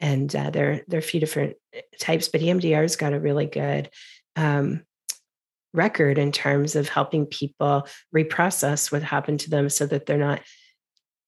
[0.00, 1.56] and uh, there there are a few different
[1.98, 3.90] types, but EMDR's got a really good
[4.36, 4.82] um,
[5.72, 10.40] record in terms of helping people reprocess what happened to them, so that they're not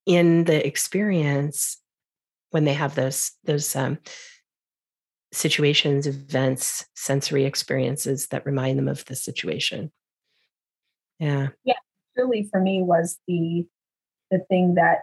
[0.05, 1.81] in the experience
[2.51, 3.99] when they have those those um,
[5.33, 9.91] situations, events, sensory experiences that remind them of the situation.
[11.19, 11.75] Yeah, yeah
[12.17, 13.67] Really, for me, was the
[14.31, 15.01] the thing that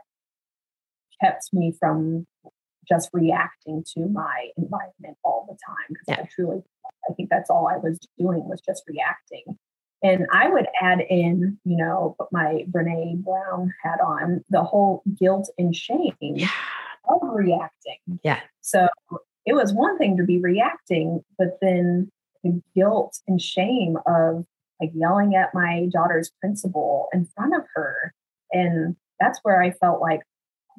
[1.22, 2.26] kept me from
[2.88, 6.24] just reacting to my environment all the time because Yeah.
[6.24, 6.64] I truly
[7.10, 9.58] I think that's all I was doing was just reacting.
[10.04, 15.02] And I would add in, you know, put my Brene Brown hat on, the whole
[15.18, 16.50] guilt and shame yeah,
[17.08, 17.98] of reacting.
[18.24, 18.42] Yeah.
[18.62, 18.88] So
[19.46, 22.10] it was one thing to be reacting, but then
[22.44, 24.46] the guilt and shame of
[24.82, 28.14] like yelling at my daughter's principal in front of her.
[28.52, 30.22] And that's where I felt like,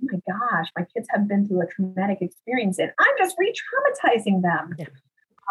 [0.03, 3.53] oh my gosh, my kids have been through a traumatic experience and I'm just re
[3.53, 4.75] traumatizing them.
[4.79, 4.87] Yeah.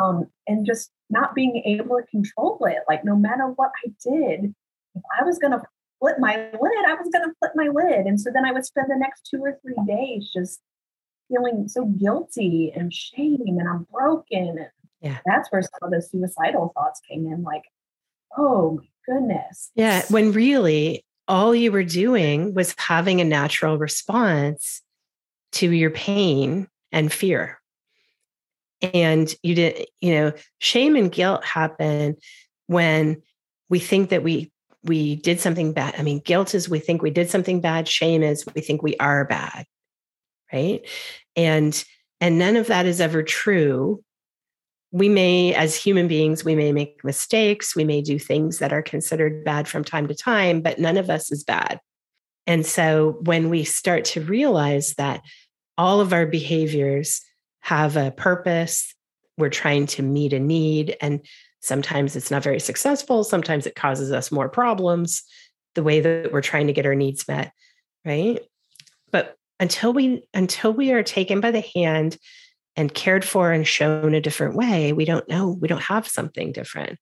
[0.01, 2.79] Um, and just not being able to control it.
[2.89, 4.55] Like, no matter what I did,
[4.95, 5.61] if I was going to
[5.99, 8.07] flip my lid, I was going to flip my lid.
[8.07, 10.61] And so then I would spend the next two or three days just
[11.29, 14.57] feeling so guilty and shame and I'm broken.
[14.57, 14.67] And
[15.01, 15.19] Yeah.
[15.27, 17.63] that's where some of the suicidal thoughts came in like,
[18.35, 19.69] oh my goodness.
[19.75, 20.01] yeah.
[20.09, 24.81] When really all you were doing was having a natural response
[25.53, 27.59] to your pain and fear.
[28.81, 32.17] And you didn't, you know, shame and guilt happen
[32.67, 33.21] when
[33.69, 34.51] we think that we
[34.83, 35.95] we did something bad.
[35.97, 38.97] I mean, guilt is we think we did something bad, shame is we think we
[38.97, 39.65] are bad.
[40.51, 40.85] Right?
[41.35, 41.83] And
[42.19, 44.03] and none of that is ever true.
[44.93, 48.81] We may as human beings, we may make mistakes, we may do things that are
[48.81, 51.79] considered bad from time to time, but none of us is bad.
[52.47, 55.21] And so when we start to realize that
[55.77, 57.21] all of our behaviors
[57.63, 58.93] have a purpose.
[59.37, 60.95] We're trying to meet a need.
[61.01, 61.25] And
[61.61, 63.23] sometimes it's not very successful.
[63.23, 65.23] Sometimes it causes us more problems,
[65.75, 67.51] the way that we're trying to get our needs met.
[68.05, 68.41] Right.
[69.11, 72.17] But until we until we are taken by the hand
[72.75, 76.51] and cared for and shown a different way, we don't know, we don't have something
[76.51, 76.99] different.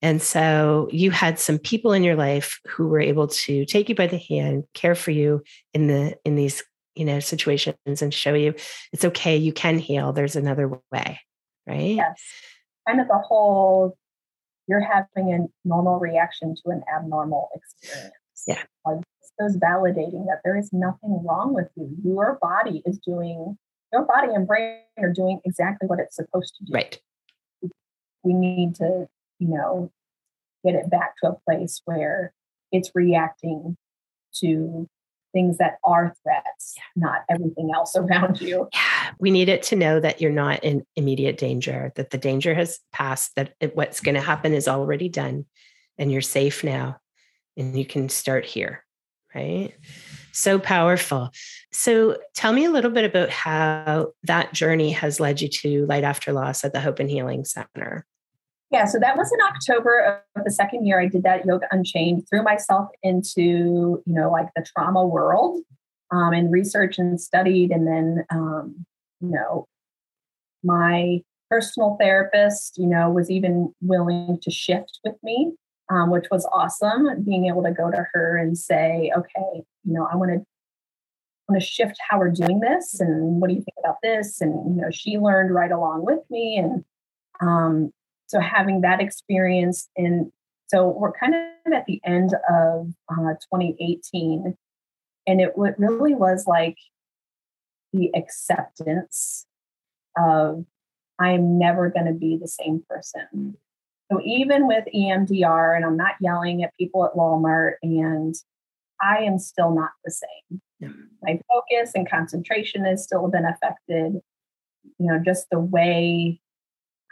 [0.00, 3.94] And so you had some people in your life who were able to take you
[3.94, 5.42] by the hand, care for you
[5.74, 6.62] in the in these,
[6.94, 8.54] you know, situations and show you
[8.92, 10.12] it's okay, you can heal.
[10.12, 11.20] There's another way,
[11.66, 11.96] right?
[11.96, 12.22] Yes.
[12.86, 13.96] Kind of the whole
[14.68, 18.14] you're having a normal reaction to an abnormal experience.
[18.46, 18.62] Yeah.
[18.86, 19.00] Like
[19.38, 21.90] those validating that there is nothing wrong with you.
[22.04, 23.56] Your body is doing
[23.92, 26.72] your body and brain are doing exactly what it's supposed to do.
[26.72, 27.00] Right.
[28.22, 29.90] We need to, you know,
[30.64, 32.32] get it back to a place where
[32.72, 33.76] it's reacting
[34.40, 34.88] to
[35.32, 38.68] things that are threats, not everything else around you.
[38.72, 42.54] Yeah, we need it to know that you're not in immediate danger, that the danger
[42.54, 45.46] has passed, that it, what's going to happen is already done,
[45.96, 46.98] and you're safe now,
[47.56, 48.84] and you can start here,
[49.34, 49.74] right?
[50.38, 51.30] So powerful.
[51.72, 56.04] So tell me a little bit about how that journey has led you to Light
[56.04, 58.06] After Loss at the Hope and Healing Center.
[58.70, 62.28] Yeah, so that was in October of the second year I did that Yoga Unchained,
[62.28, 65.60] threw myself into, you know, like the trauma world
[66.12, 67.72] um, and research and studied.
[67.72, 68.86] And then, um,
[69.20, 69.66] you know,
[70.62, 75.52] my personal therapist, you know, was even willing to shift with me,
[75.90, 77.22] um, which was awesome.
[77.24, 80.44] Being able to go to her and say, okay, you know, I want to
[81.48, 84.76] want to shift how we're doing this and what do you think about this and
[84.76, 86.84] you know she learned right along with me and
[87.40, 87.90] um,
[88.26, 90.30] so having that experience and
[90.66, 94.56] so we're kind of at the end of uh, 2018
[95.26, 96.76] and it w- really was like
[97.94, 99.46] the acceptance
[100.18, 100.64] of
[101.18, 103.56] i'm never going to be the same person
[104.10, 108.34] so even with emdr and i'm not yelling at people at walmart and
[109.00, 110.88] i am still not the same yeah.
[111.22, 114.20] my focus and concentration has still been affected
[114.98, 116.40] you know just the way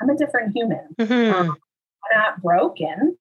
[0.01, 0.89] I'm a different human.
[0.99, 1.35] Mm-hmm.
[1.35, 3.17] Um, I'm not broken.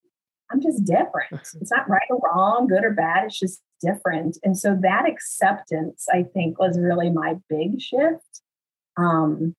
[0.51, 1.55] I'm just different.
[1.59, 3.25] It's not right or wrong, good or bad.
[3.25, 4.37] It's just different.
[4.43, 8.41] And so that acceptance, I think, was really my big shift
[8.97, 9.55] um,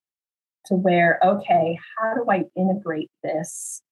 [0.66, 3.82] to where, okay, how do I integrate this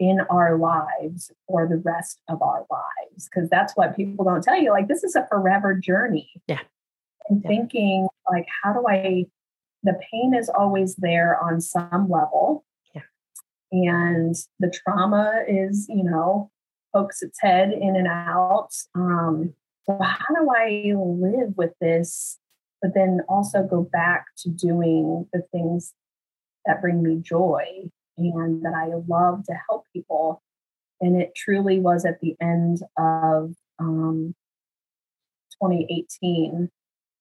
[0.00, 3.28] in our lives for the rest of our lives?
[3.28, 4.70] Because that's what people don't tell you.
[4.70, 6.30] Like, this is a forever journey.
[6.48, 6.60] Yeah.
[7.28, 7.48] And yeah.
[7.48, 9.26] thinking, like, how do I
[9.82, 12.64] the pain is always there on some level.
[12.94, 13.02] Yeah.
[13.72, 16.50] And the trauma is, you know,
[16.94, 18.70] pokes its head in and out.
[18.94, 22.38] Um, so, how do I live with this,
[22.82, 25.94] but then also go back to doing the things
[26.66, 27.90] that bring me joy
[28.28, 30.42] and that I love to help people?
[31.00, 34.34] And it truly was at the end of um,
[35.62, 36.70] 2018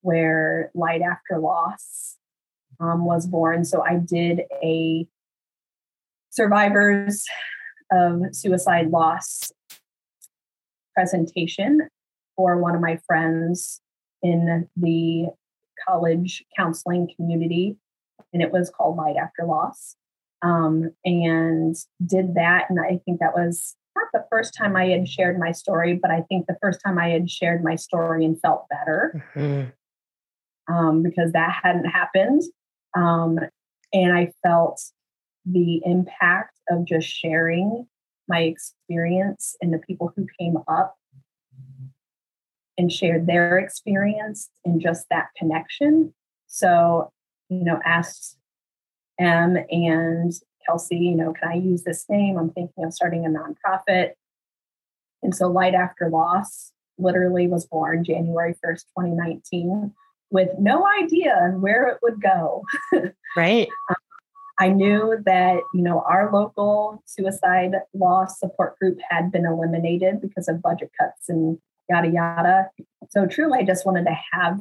[0.01, 2.17] where Light After Loss
[2.79, 3.65] um, was born.
[3.65, 5.07] So I did a
[6.29, 7.25] survivors
[7.91, 9.51] of suicide loss
[10.93, 11.87] presentation
[12.35, 13.81] for one of my friends
[14.21, 15.27] in the
[15.87, 17.77] college counseling community,
[18.33, 19.95] and it was called Light After Loss.
[20.41, 21.75] Um, and
[22.05, 25.51] did that, and I think that was not the first time I had shared my
[25.51, 29.25] story, but I think the first time I had shared my story and felt better
[29.35, 30.73] mm-hmm.
[30.73, 32.43] um, because that hadn't happened.
[32.95, 33.39] Um,
[33.91, 34.81] and I felt
[35.45, 37.87] the impact of just sharing
[38.27, 40.95] my experience and the people who came up
[42.77, 46.13] and shared their experience and just that connection.
[46.47, 47.11] So,
[47.49, 48.37] you know, asked
[49.19, 50.33] Em and
[50.65, 52.37] Kelsey, you know, can I use this name?
[52.37, 54.11] I'm thinking of starting a nonprofit.
[55.21, 59.93] And so Light After Loss literally was born January 1st, 2019
[60.31, 62.63] with no idea where it would go.
[63.37, 63.67] Right.
[63.91, 63.95] um,
[64.59, 70.47] I knew that, you know, our local suicide loss support group had been eliminated because
[70.47, 72.69] of budget cuts and yada, yada.
[73.11, 74.59] So truly, I just wanted to have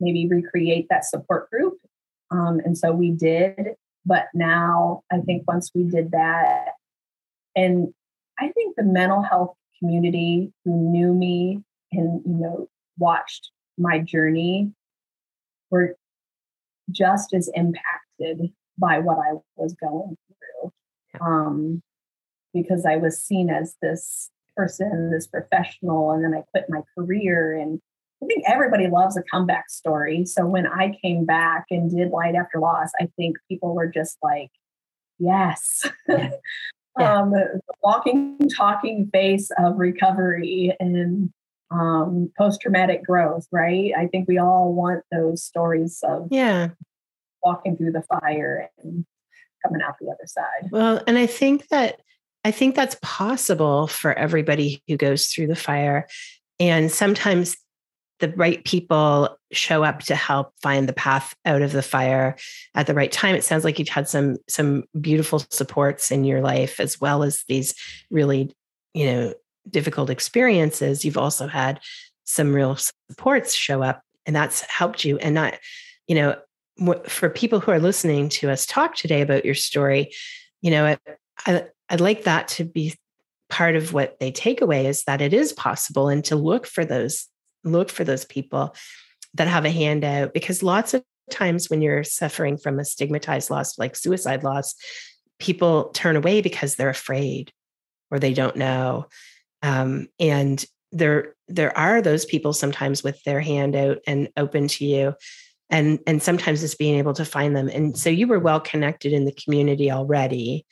[0.00, 1.74] maybe recreate that support group.
[2.32, 3.76] Um, and so we did.
[4.04, 6.72] But now I think once we did that,
[7.54, 7.92] and
[8.38, 11.62] I think the mental health community who knew me
[11.92, 12.68] and, you know,
[12.98, 14.72] watched my journey
[15.70, 15.96] were
[16.90, 20.72] just as impacted by what I was going through.
[21.20, 21.82] Um,
[22.54, 27.56] because I was seen as this person, this professional, and then I quit my career.
[27.58, 27.80] And
[28.22, 30.24] I think everybody loves a comeback story.
[30.24, 34.18] So when I came back and did Light After Loss, I think people were just
[34.22, 34.50] like,
[35.18, 35.82] yes.
[36.08, 36.30] Yeah.
[36.98, 37.12] Yeah.
[37.20, 37.32] um,
[37.82, 40.76] walking, talking face of recovery.
[40.78, 41.32] And
[41.72, 43.92] um, post traumatic growth, right?
[43.96, 46.68] I think we all want those stories of yeah
[47.42, 49.04] walking through the fire and
[49.64, 50.70] coming out the other side.
[50.70, 52.00] Well, and I think that
[52.44, 56.08] I think that's possible for everybody who goes through the fire.
[56.58, 57.56] And sometimes
[58.22, 62.36] the right people show up to help find the path out of the fire
[62.76, 63.34] at the right time.
[63.34, 67.44] It sounds like you've had some some beautiful supports in your life as well as
[67.48, 67.74] these
[68.10, 68.54] really,
[68.94, 69.34] you know,
[69.68, 71.04] difficult experiences.
[71.04, 71.80] You've also had
[72.24, 72.78] some real
[73.10, 75.58] supports show up and that's helped you and not,
[76.06, 76.36] you know,
[77.08, 80.12] for people who are listening to us talk today about your story,
[80.60, 80.96] you know,
[81.44, 82.94] I, I'd like that to be
[83.50, 86.84] part of what they take away is that it is possible and to look for
[86.84, 87.28] those
[87.64, 88.74] look for those people
[89.34, 93.78] that have a handout because lots of times when you're suffering from a stigmatized loss
[93.78, 94.74] like suicide loss
[95.38, 97.52] people turn away because they're afraid
[98.10, 99.06] or they don't know.
[99.62, 104.84] Um, and there there are those people sometimes with their hand out and open to
[104.84, 105.14] you
[105.70, 107.68] and and sometimes it's being able to find them.
[107.68, 110.66] And so you were well connected in the community already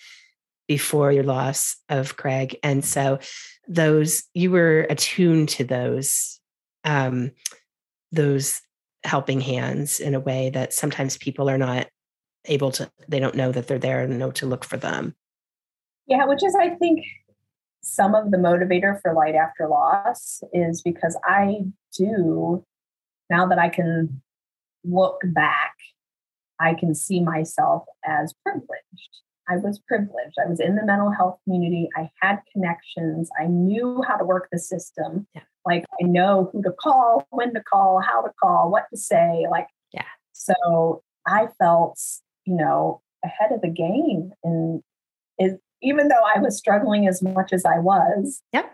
[0.69, 2.57] before your loss of craig.
[2.63, 3.19] And so
[3.67, 6.40] those you were attuned to those
[6.85, 7.31] um
[8.13, 8.61] those
[9.05, 11.87] helping hands in a way that sometimes people are not
[12.47, 15.15] able to they don't know that they're there and know to look for them
[16.07, 17.05] yeah which is i think
[17.83, 21.61] some of the motivator for light after loss is because i
[21.97, 22.65] do
[23.31, 24.21] now that i can
[24.85, 25.75] look back,
[26.61, 28.69] I can see myself as privileged.
[29.49, 30.37] I was privileged.
[30.43, 31.89] I was in the mental health community.
[31.97, 33.29] I had connections.
[33.41, 35.27] I knew how to work the system.
[35.35, 35.43] Yeah.
[35.67, 39.47] Like I know who to call, when to call, how to call, what to say.
[39.51, 40.05] Like, yeah.
[40.33, 42.01] So I felt,
[42.45, 44.33] you know, ahead of the game.
[44.43, 44.83] And
[45.39, 48.67] it, even though I was struggling as much as I was, yeah,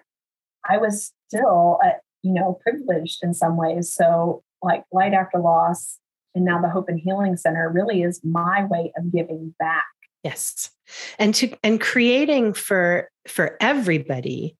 [0.68, 1.91] I was still, uh,
[2.22, 3.93] you know, privileged in some ways.
[3.93, 5.99] So like Light After Loss
[6.34, 9.84] and now the Hope and Healing Center really is my way of giving back.
[10.22, 10.70] Yes.
[11.18, 14.57] And to and creating for for everybody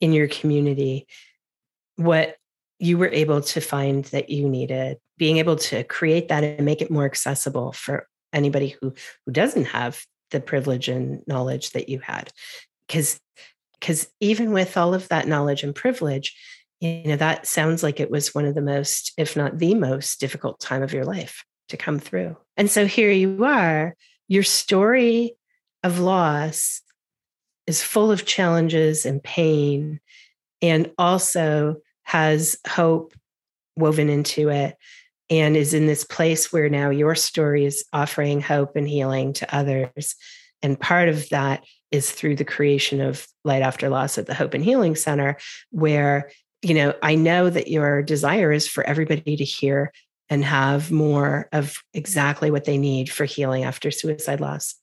[0.00, 1.06] in your community
[1.96, 2.36] what
[2.78, 6.82] you were able to find that you needed being able to create that and make
[6.82, 8.92] it more accessible for anybody who
[9.24, 12.32] who doesn't have the privilege and knowledge that you had.
[12.86, 13.20] Because
[13.78, 16.36] because even with all of that knowledge and privilege
[16.80, 20.18] you know that sounds like it was one of the most if not the most
[20.18, 22.36] difficult time of your life to come through.
[22.56, 23.94] And so here you are
[24.28, 25.36] your story
[25.84, 26.80] of loss
[27.66, 30.00] is full of challenges and pain
[30.62, 33.12] and also has hope
[33.76, 34.76] woven into it
[35.28, 39.54] and is in this place where now your story is offering hope and healing to
[39.54, 40.14] others
[40.62, 44.54] and part of that is through the creation of light after loss at the hope
[44.54, 45.36] and healing center
[45.70, 46.30] where
[46.62, 49.92] you know, I know that your desire is for everybody to hear
[50.30, 54.76] and have more of exactly what they need for healing after suicide loss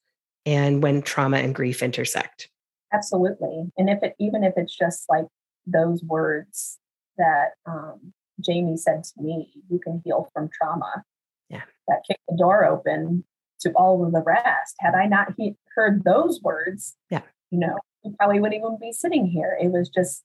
[0.45, 2.49] and when trauma and grief intersect.
[2.93, 3.71] Absolutely.
[3.77, 5.25] And if it, even if it's just like
[5.72, 6.78] those words
[7.17, 11.03] that um, Jamie said to me, you can heal from trauma.
[11.49, 11.63] Yeah.
[11.88, 13.24] That kicked the door open
[13.61, 14.76] to all of the rest.
[14.80, 18.91] Had I not he- heard those words, yeah, you know, we probably wouldn't even be
[18.91, 19.57] sitting here.
[19.61, 20.24] It was just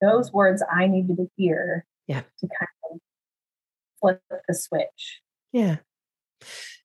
[0.00, 2.22] those words I needed to hear yeah.
[2.40, 2.98] to kind of
[4.00, 5.20] flip the switch.
[5.52, 5.76] Yeah.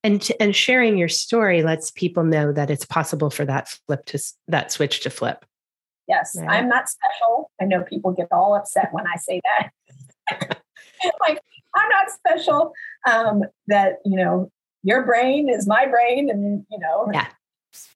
[0.03, 4.19] And and sharing your story lets people know that it's possible for that flip to
[4.47, 5.45] that switch to flip.
[6.07, 6.49] Yes, right?
[6.49, 7.51] I'm not special.
[7.61, 9.69] I know people get all upset when I say that.
[11.21, 11.39] like
[11.75, 12.73] I'm not special.
[13.07, 14.51] Um, that you know,
[14.83, 17.27] your brain is my brain, and you know, yeah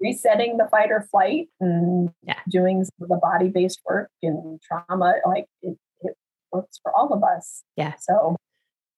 [0.01, 2.39] resetting the fight or flight and yeah.
[2.49, 6.16] doing the body based work and trauma, like it, it
[6.51, 7.64] works for all of us.
[7.76, 7.93] Yeah.
[7.99, 8.36] So,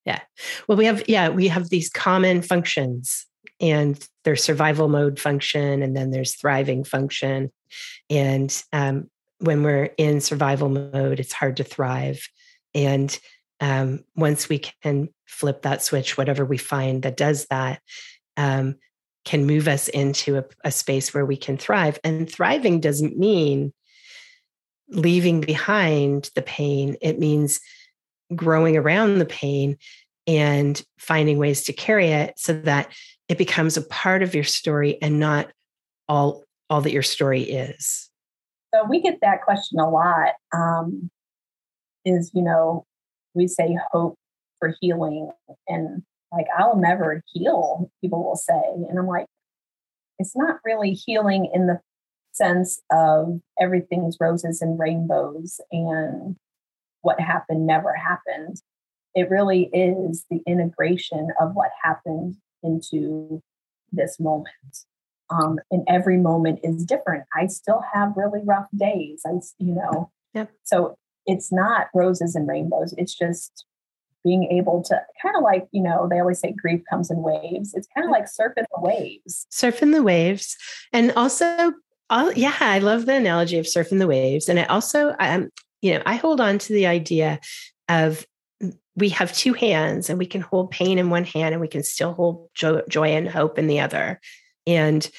[0.06, 0.22] yeah.
[0.68, 3.26] Well, we have, yeah, we have these common functions
[3.62, 7.52] and there's survival mode function and then there's thriving function.
[8.10, 9.10] And um,
[9.40, 12.28] when we're in survival mode, it's hard to thrive.
[12.74, 13.18] And
[13.60, 17.82] um, once we can flip that switch, whatever we find that does that,
[18.38, 18.76] um,
[19.26, 22.00] can move us into a, a space where we can thrive.
[22.04, 23.74] And thriving doesn't mean
[24.90, 27.60] leaving behind the pain, it means
[28.36, 29.78] growing around the pain
[30.26, 32.92] and finding ways to carry it so that
[33.30, 35.50] it becomes a part of your story and not
[36.08, 38.10] all all that your story is
[38.74, 41.10] so we get that question a lot um,
[42.06, 42.86] is you know
[43.34, 44.16] we say hope
[44.60, 45.32] for healing
[45.68, 48.62] and like I'll never heal, people will say.
[48.90, 49.26] And I'm like,
[50.20, 51.80] it's not really healing in the
[52.32, 56.36] sense of everything's roses and rainbows and
[57.02, 58.58] what happened never happened.
[59.16, 63.42] It really is the integration of what happened into
[63.92, 64.86] this moment.
[65.30, 67.26] Um, and every moment is different.
[67.36, 69.22] I still have really rough days.
[69.26, 70.52] I, you know, yep.
[70.64, 72.96] so it's not roses and rainbows.
[72.98, 73.66] It's just
[74.24, 77.74] being able to kind of like, you know, they always say grief comes in waves.
[77.74, 79.46] It's kind of like surfing the waves.
[79.52, 80.58] Surfing the waves.
[80.92, 81.74] And also,
[82.10, 84.50] all, yeah, I love the analogy of surfing the waves.
[84.50, 85.50] And I also, um,
[85.82, 87.40] you know, I hold on to the idea
[87.88, 88.26] of
[88.96, 91.84] we have two hands and we can hold pain in one hand and we can
[91.84, 94.20] still hold joy, and hope in the other.
[94.68, 95.10] And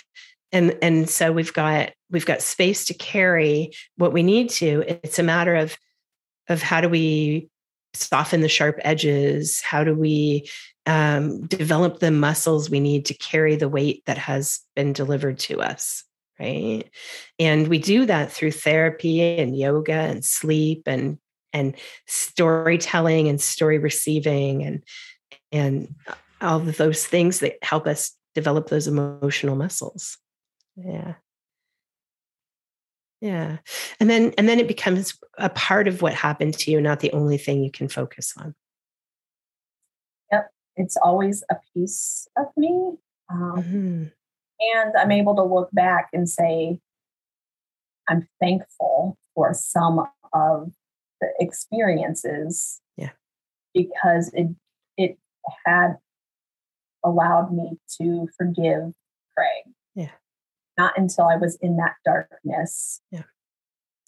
[0.52, 4.84] and and so we've got we've got space to carry what we need to.
[4.86, 5.76] It's a matter of
[6.48, 7.48] of how do we
[7.94, 9.60] soften the sharp edges?
[9.60, 10.48] How do we
[10.86, 15.60] um, develop the muscles we need to carry the weight that has been delivered to
[15.60, 16.04] us?
[16.38, 16.84] Right.
[17.38, 21.18] And we do that through therapy and yoga and sleep and
[21.52, 21.74] and
[22.06, 24.84] storytelling and story receiving and
[25.52, 25.94] and
[26.40, 30.16] all of those things that help us develop those emotional muscles.
[30.76, 31.14] Yeah
[33.20, 33.58] yeah
[33.98, 37.12] and then and then it becomes a part of what happened to you not the
[37.12, 38.54] only thing you can focus on
[40.32, 42.92] yep it's always a piece of me
[43.30, 44.04] um, mm-hmm.
[44.76, 46.78] and i'm able to look back and say
[48.08, 50.70] i'm thankful for some of
[51.38, 53.10] experiences yeah
[53.74, 54.48] because it
[54.96, 55.18] it
[55.66, 55.94] had
[57.04, 58.92] allowed me to forgive
[59.36, 60.10] craig yeah
[60.80, 63.24] not until I was in that darkness yeah.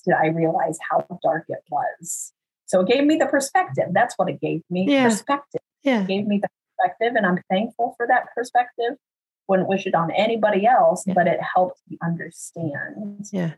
[0.06, 2.32] did I realize how dark it was.
[2.66, 3.88] So it gave me the perspective.
[3.92, 5.04] That's what it gave me yeah.
[5.04, 5.60] perspective.
[5.82, 6.00] Yeah.
[6.00, 6.48] It gave me the
[6.78, 8.94] perspective, and I'm thankful for that perspective.
[9.48, 11.12] Wouldn't wish it on anybody else, yeah.
[11.12, 13.26] but it helped me understand.
[13.30, 13.52] Yeah.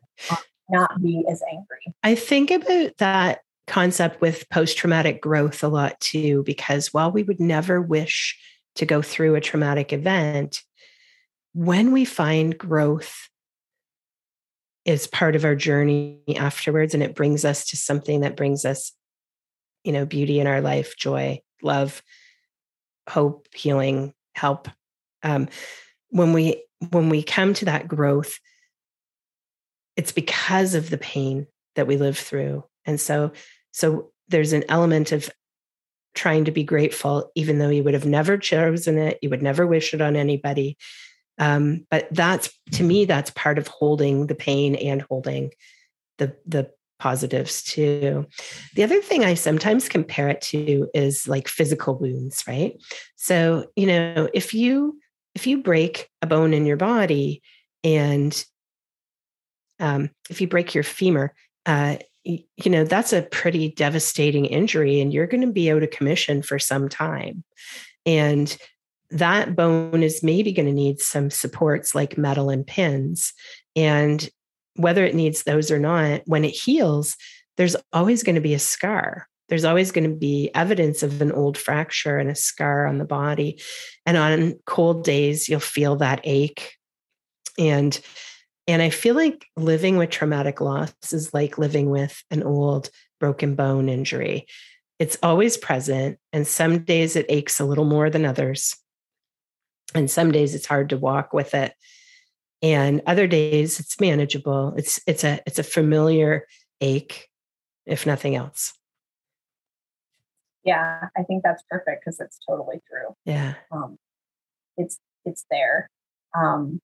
[0.68, 1.94] Not be as angry.
[2.02, 7.22] I think about that concept with post traumatic growth a lot too, because while we
[7.22, 8.38] would never wish
[8.76, 10.62] to go through a traumatic event,
[11.54, 13.28] when we find growth
[14.84, 18.92] is part of our journey afterwards and it brings us to something that brings us
[19.82, 22.02] you know beauty in our life joy love
[23.08, 24.68] hope healing help
[25.22, 25.48] um,
[26.10, 28.38] when we when we come to that growth
[29.96, 33.32] it's because of the pain that we live through and so
[33.72, 35.30] so there's an element of
[36.14, 39.66] trying to be grateful even though you would have never chosen it you would never
[39.66, 40.76] wish it on anybody
[41.38, 45.50] um, but that's to me, that's part of holding the pain and holding
[46.18, 46.70] the the
[47.00, 48.26] positives too.
[48.76, 52.80] The other thing I sometimes compare it to is like physical wounds, right?
[53.16, 54.98] So, you know, if you
[55.34, 57.42] if you break a bone in your body
[57.82, 58.44] and
[59.80, 61.34] um, if you break your femur,
[61.66, 65.82] uh, you, you know, that's a pretty devastating injury and you're going to be out
[65.82, 67.44] of commission for some time.
[68.06, 68.56] And
[69.10, 73.32] that bone is maybe going to need some supports like metal and pins.
[73.76, 74.28] And
[74.76, 77.16] whether it needs those or not, when it heals,
[77.56, 79.28] there's always going to be a scar.
[79.48, 83.04] There's always going to be evidence of an old fracture and a scar on the
[83.04, 83.60] body.
[84.06, 86.72] And on cold days, you'll feel that ache.
[87.58, 87.98] And
[88.66, 92.90] and I feel like living with traumatic loss is like living with an old
[93.20, 94.46] broken bone injury.
[94.98, 96.18] It's always present.
[96.32, 98.76] And some days it aches a little more than others
[99.94, 101.72] and some days it's hard to walk with it
[102.62, 106.46] and other days it's manageable it's it's a it's a familiar
[106.80, 107.28] ache
[107.86, 108.72] if nothing else
[110.64, 113.96] yeah i think that's perfect because it's totally true yeah um
[114.76, 115.88] it's it's there
[116.36, 116.80] um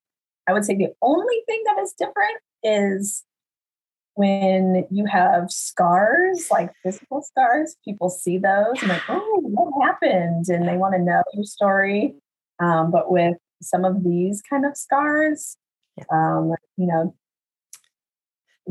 [0.50, 3.24] i would say the only thing that is different is
[4.14, 10.46] when you have scars like physical scars people see those and like oh what happened?
[10.48, 12.14] And they want to know your story.
[12.58, 15.56] Um, but with some of these kind of scars,
[16.10, 17.14] um, you know,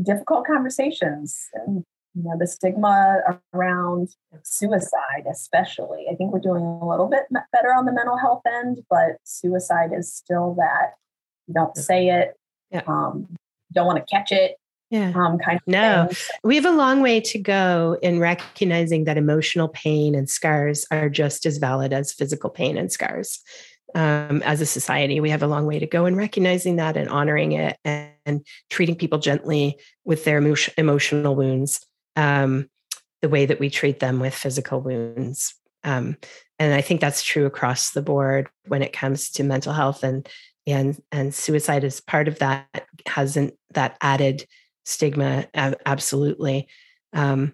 [0.02, 3.18] difficult conversations and you know the stigma
[3.54, 4.08] around
[4.42, 6.06] suicide especially.
[6.10, 9.90] I think we're doing a little bit better on the mental health end but suicide
[9.96, 10.94] is still that
[11.52, 12.36] don't say it
[12.70, 12.82] yeah.
[12.86, 13.26] um,
[13.72, 14.56] don't want to catch it
[14.90, 15.12] yeah.
[15.14, 16.16] Um, kind of no, thing.
[16.42, 21.08] we have a long way to go in recognizing that emotional pain and scars are
[21.08, 23.40] just as valid as physical pain and scars
[23.94, 25.20] um, as a society.
[25.20, 28.46] We have a long way to go in recognizing that and honoring it and, and
[28.68, 31.86] treating people gently with their emo- emotional wounds,
[32.16, 32.68] um,
[33.22, 35.54] the way that we treat them with physical wounds.
[35.84, 36.16] Um,
[36.58, 40.28] and I think that's true across the board when it comes to mental health and
[40.66, 44.46] and and suicide is part of that hasn't that added
[44.84, 46.68] stigma absolutely
[47.12, 47.52] um,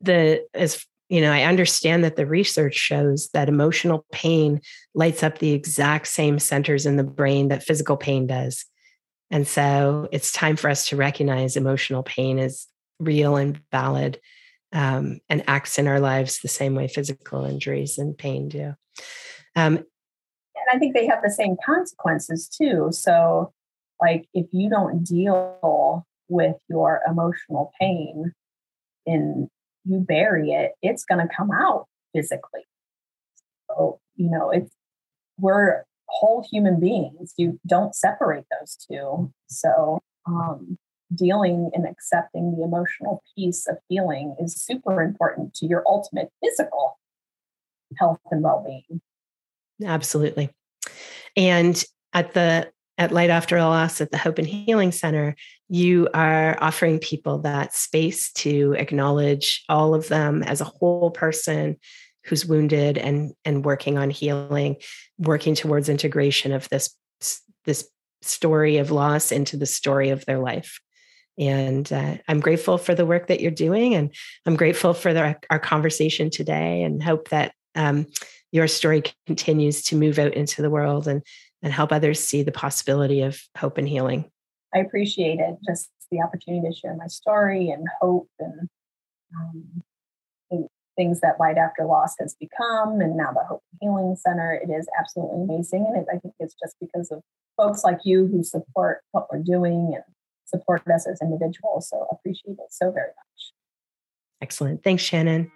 [0.00, 4.62] the as you know, I understand that the research shows that emotional pain
[4.94, 8.64] lights up the exact same centers in the brain that physical pain does.
[9.30, 12.66] And so it's time for us to recognize emotional pain is
[12.98, 14.20] real and valid
[14.72, 18.72] um, and acts in our lives the same way physical injuries and pain do.
[19.54, 19.84] Um,
[20.66, 22.88] and I think they have the same consequences too.
[22.90, 23.52] So,
[24.00, 28.32] like, if you don't deal with your emotional pain
[29.06, 29.48] in
[29.84, 32.66] you bury it, it's going to come out physically.
[33.68, 34.70] So, you know, it's,
[35.38, 37.34] we're whole human beings.
[37.36, 39.32] You don't separate those two.
[39.48, 40.78] So, um,
[41.14, 46.98] dealing and accepting the emotional piece of healing is super important to your ultimate physical
[47.98, 49.00] health and well-being.
[49.84, 50.50] Absolutely.
[51.36, 55.34] And at the at Light After Loss at the Hope and Healing Center,
[55.68, 61.78] you are offering people that space to acknowledge all of them as a whole person
[62.24, 64.76] who's wounded and and working on healing,
[65.18, 66.94] working towards integration of this
[67.64, 67.88] this
[68.20, 70.80] story of loss into the story of their life.
[71.38, 74.14] And uh, I'm grateful for the work that you're doing, and
[74.44, 78.06] I'm grateful for the, our conversation today, and hope that um,
[78.52, 81.22] your story continues to move out into the world and
[81.62, 84.28] and help others see the possibility of hope and healing.
[84.74, 88.68] I appreciate it, just the opportunity to share my story and hope and
[89.36, 89.82] um,
[90.96, 94.52] things that Light After Loss has become, and now the Hope and Healing Center.
[94.52, 97.22] It is absolutely amazing, and it, I think it's just because of
[97.56, 100.04] folks like you who support what we're doing and
[100.44, 101.88] support us as individuals.
[101.88, 103.52] So appreciate it so very much.
[104.42, 104.82] Excellent.
[104.82, 105.50] Thanks, Shannon.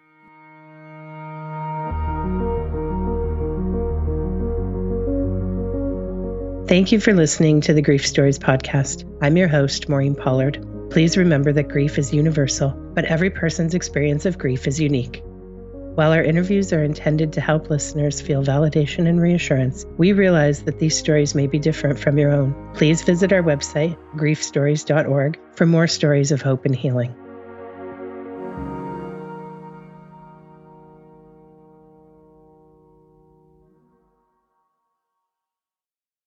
[6.68, 9.04] Thank you for listening to the Grief Stories podcast.
[9.22, 10.58] I'm your host, Maureen Pollard.
[10.90, 15.22] Please remember that grief is universal, but every person's experience of grief is unique.
[15.94, 20.80] While our interviews are intended to help listeners feel validation and reassurance, we realize that
[20.80, 22.52] these stories may be different from your own.
[22.74, 27.14] Please visit our website, griefstories.org, for more stories of hope and healing.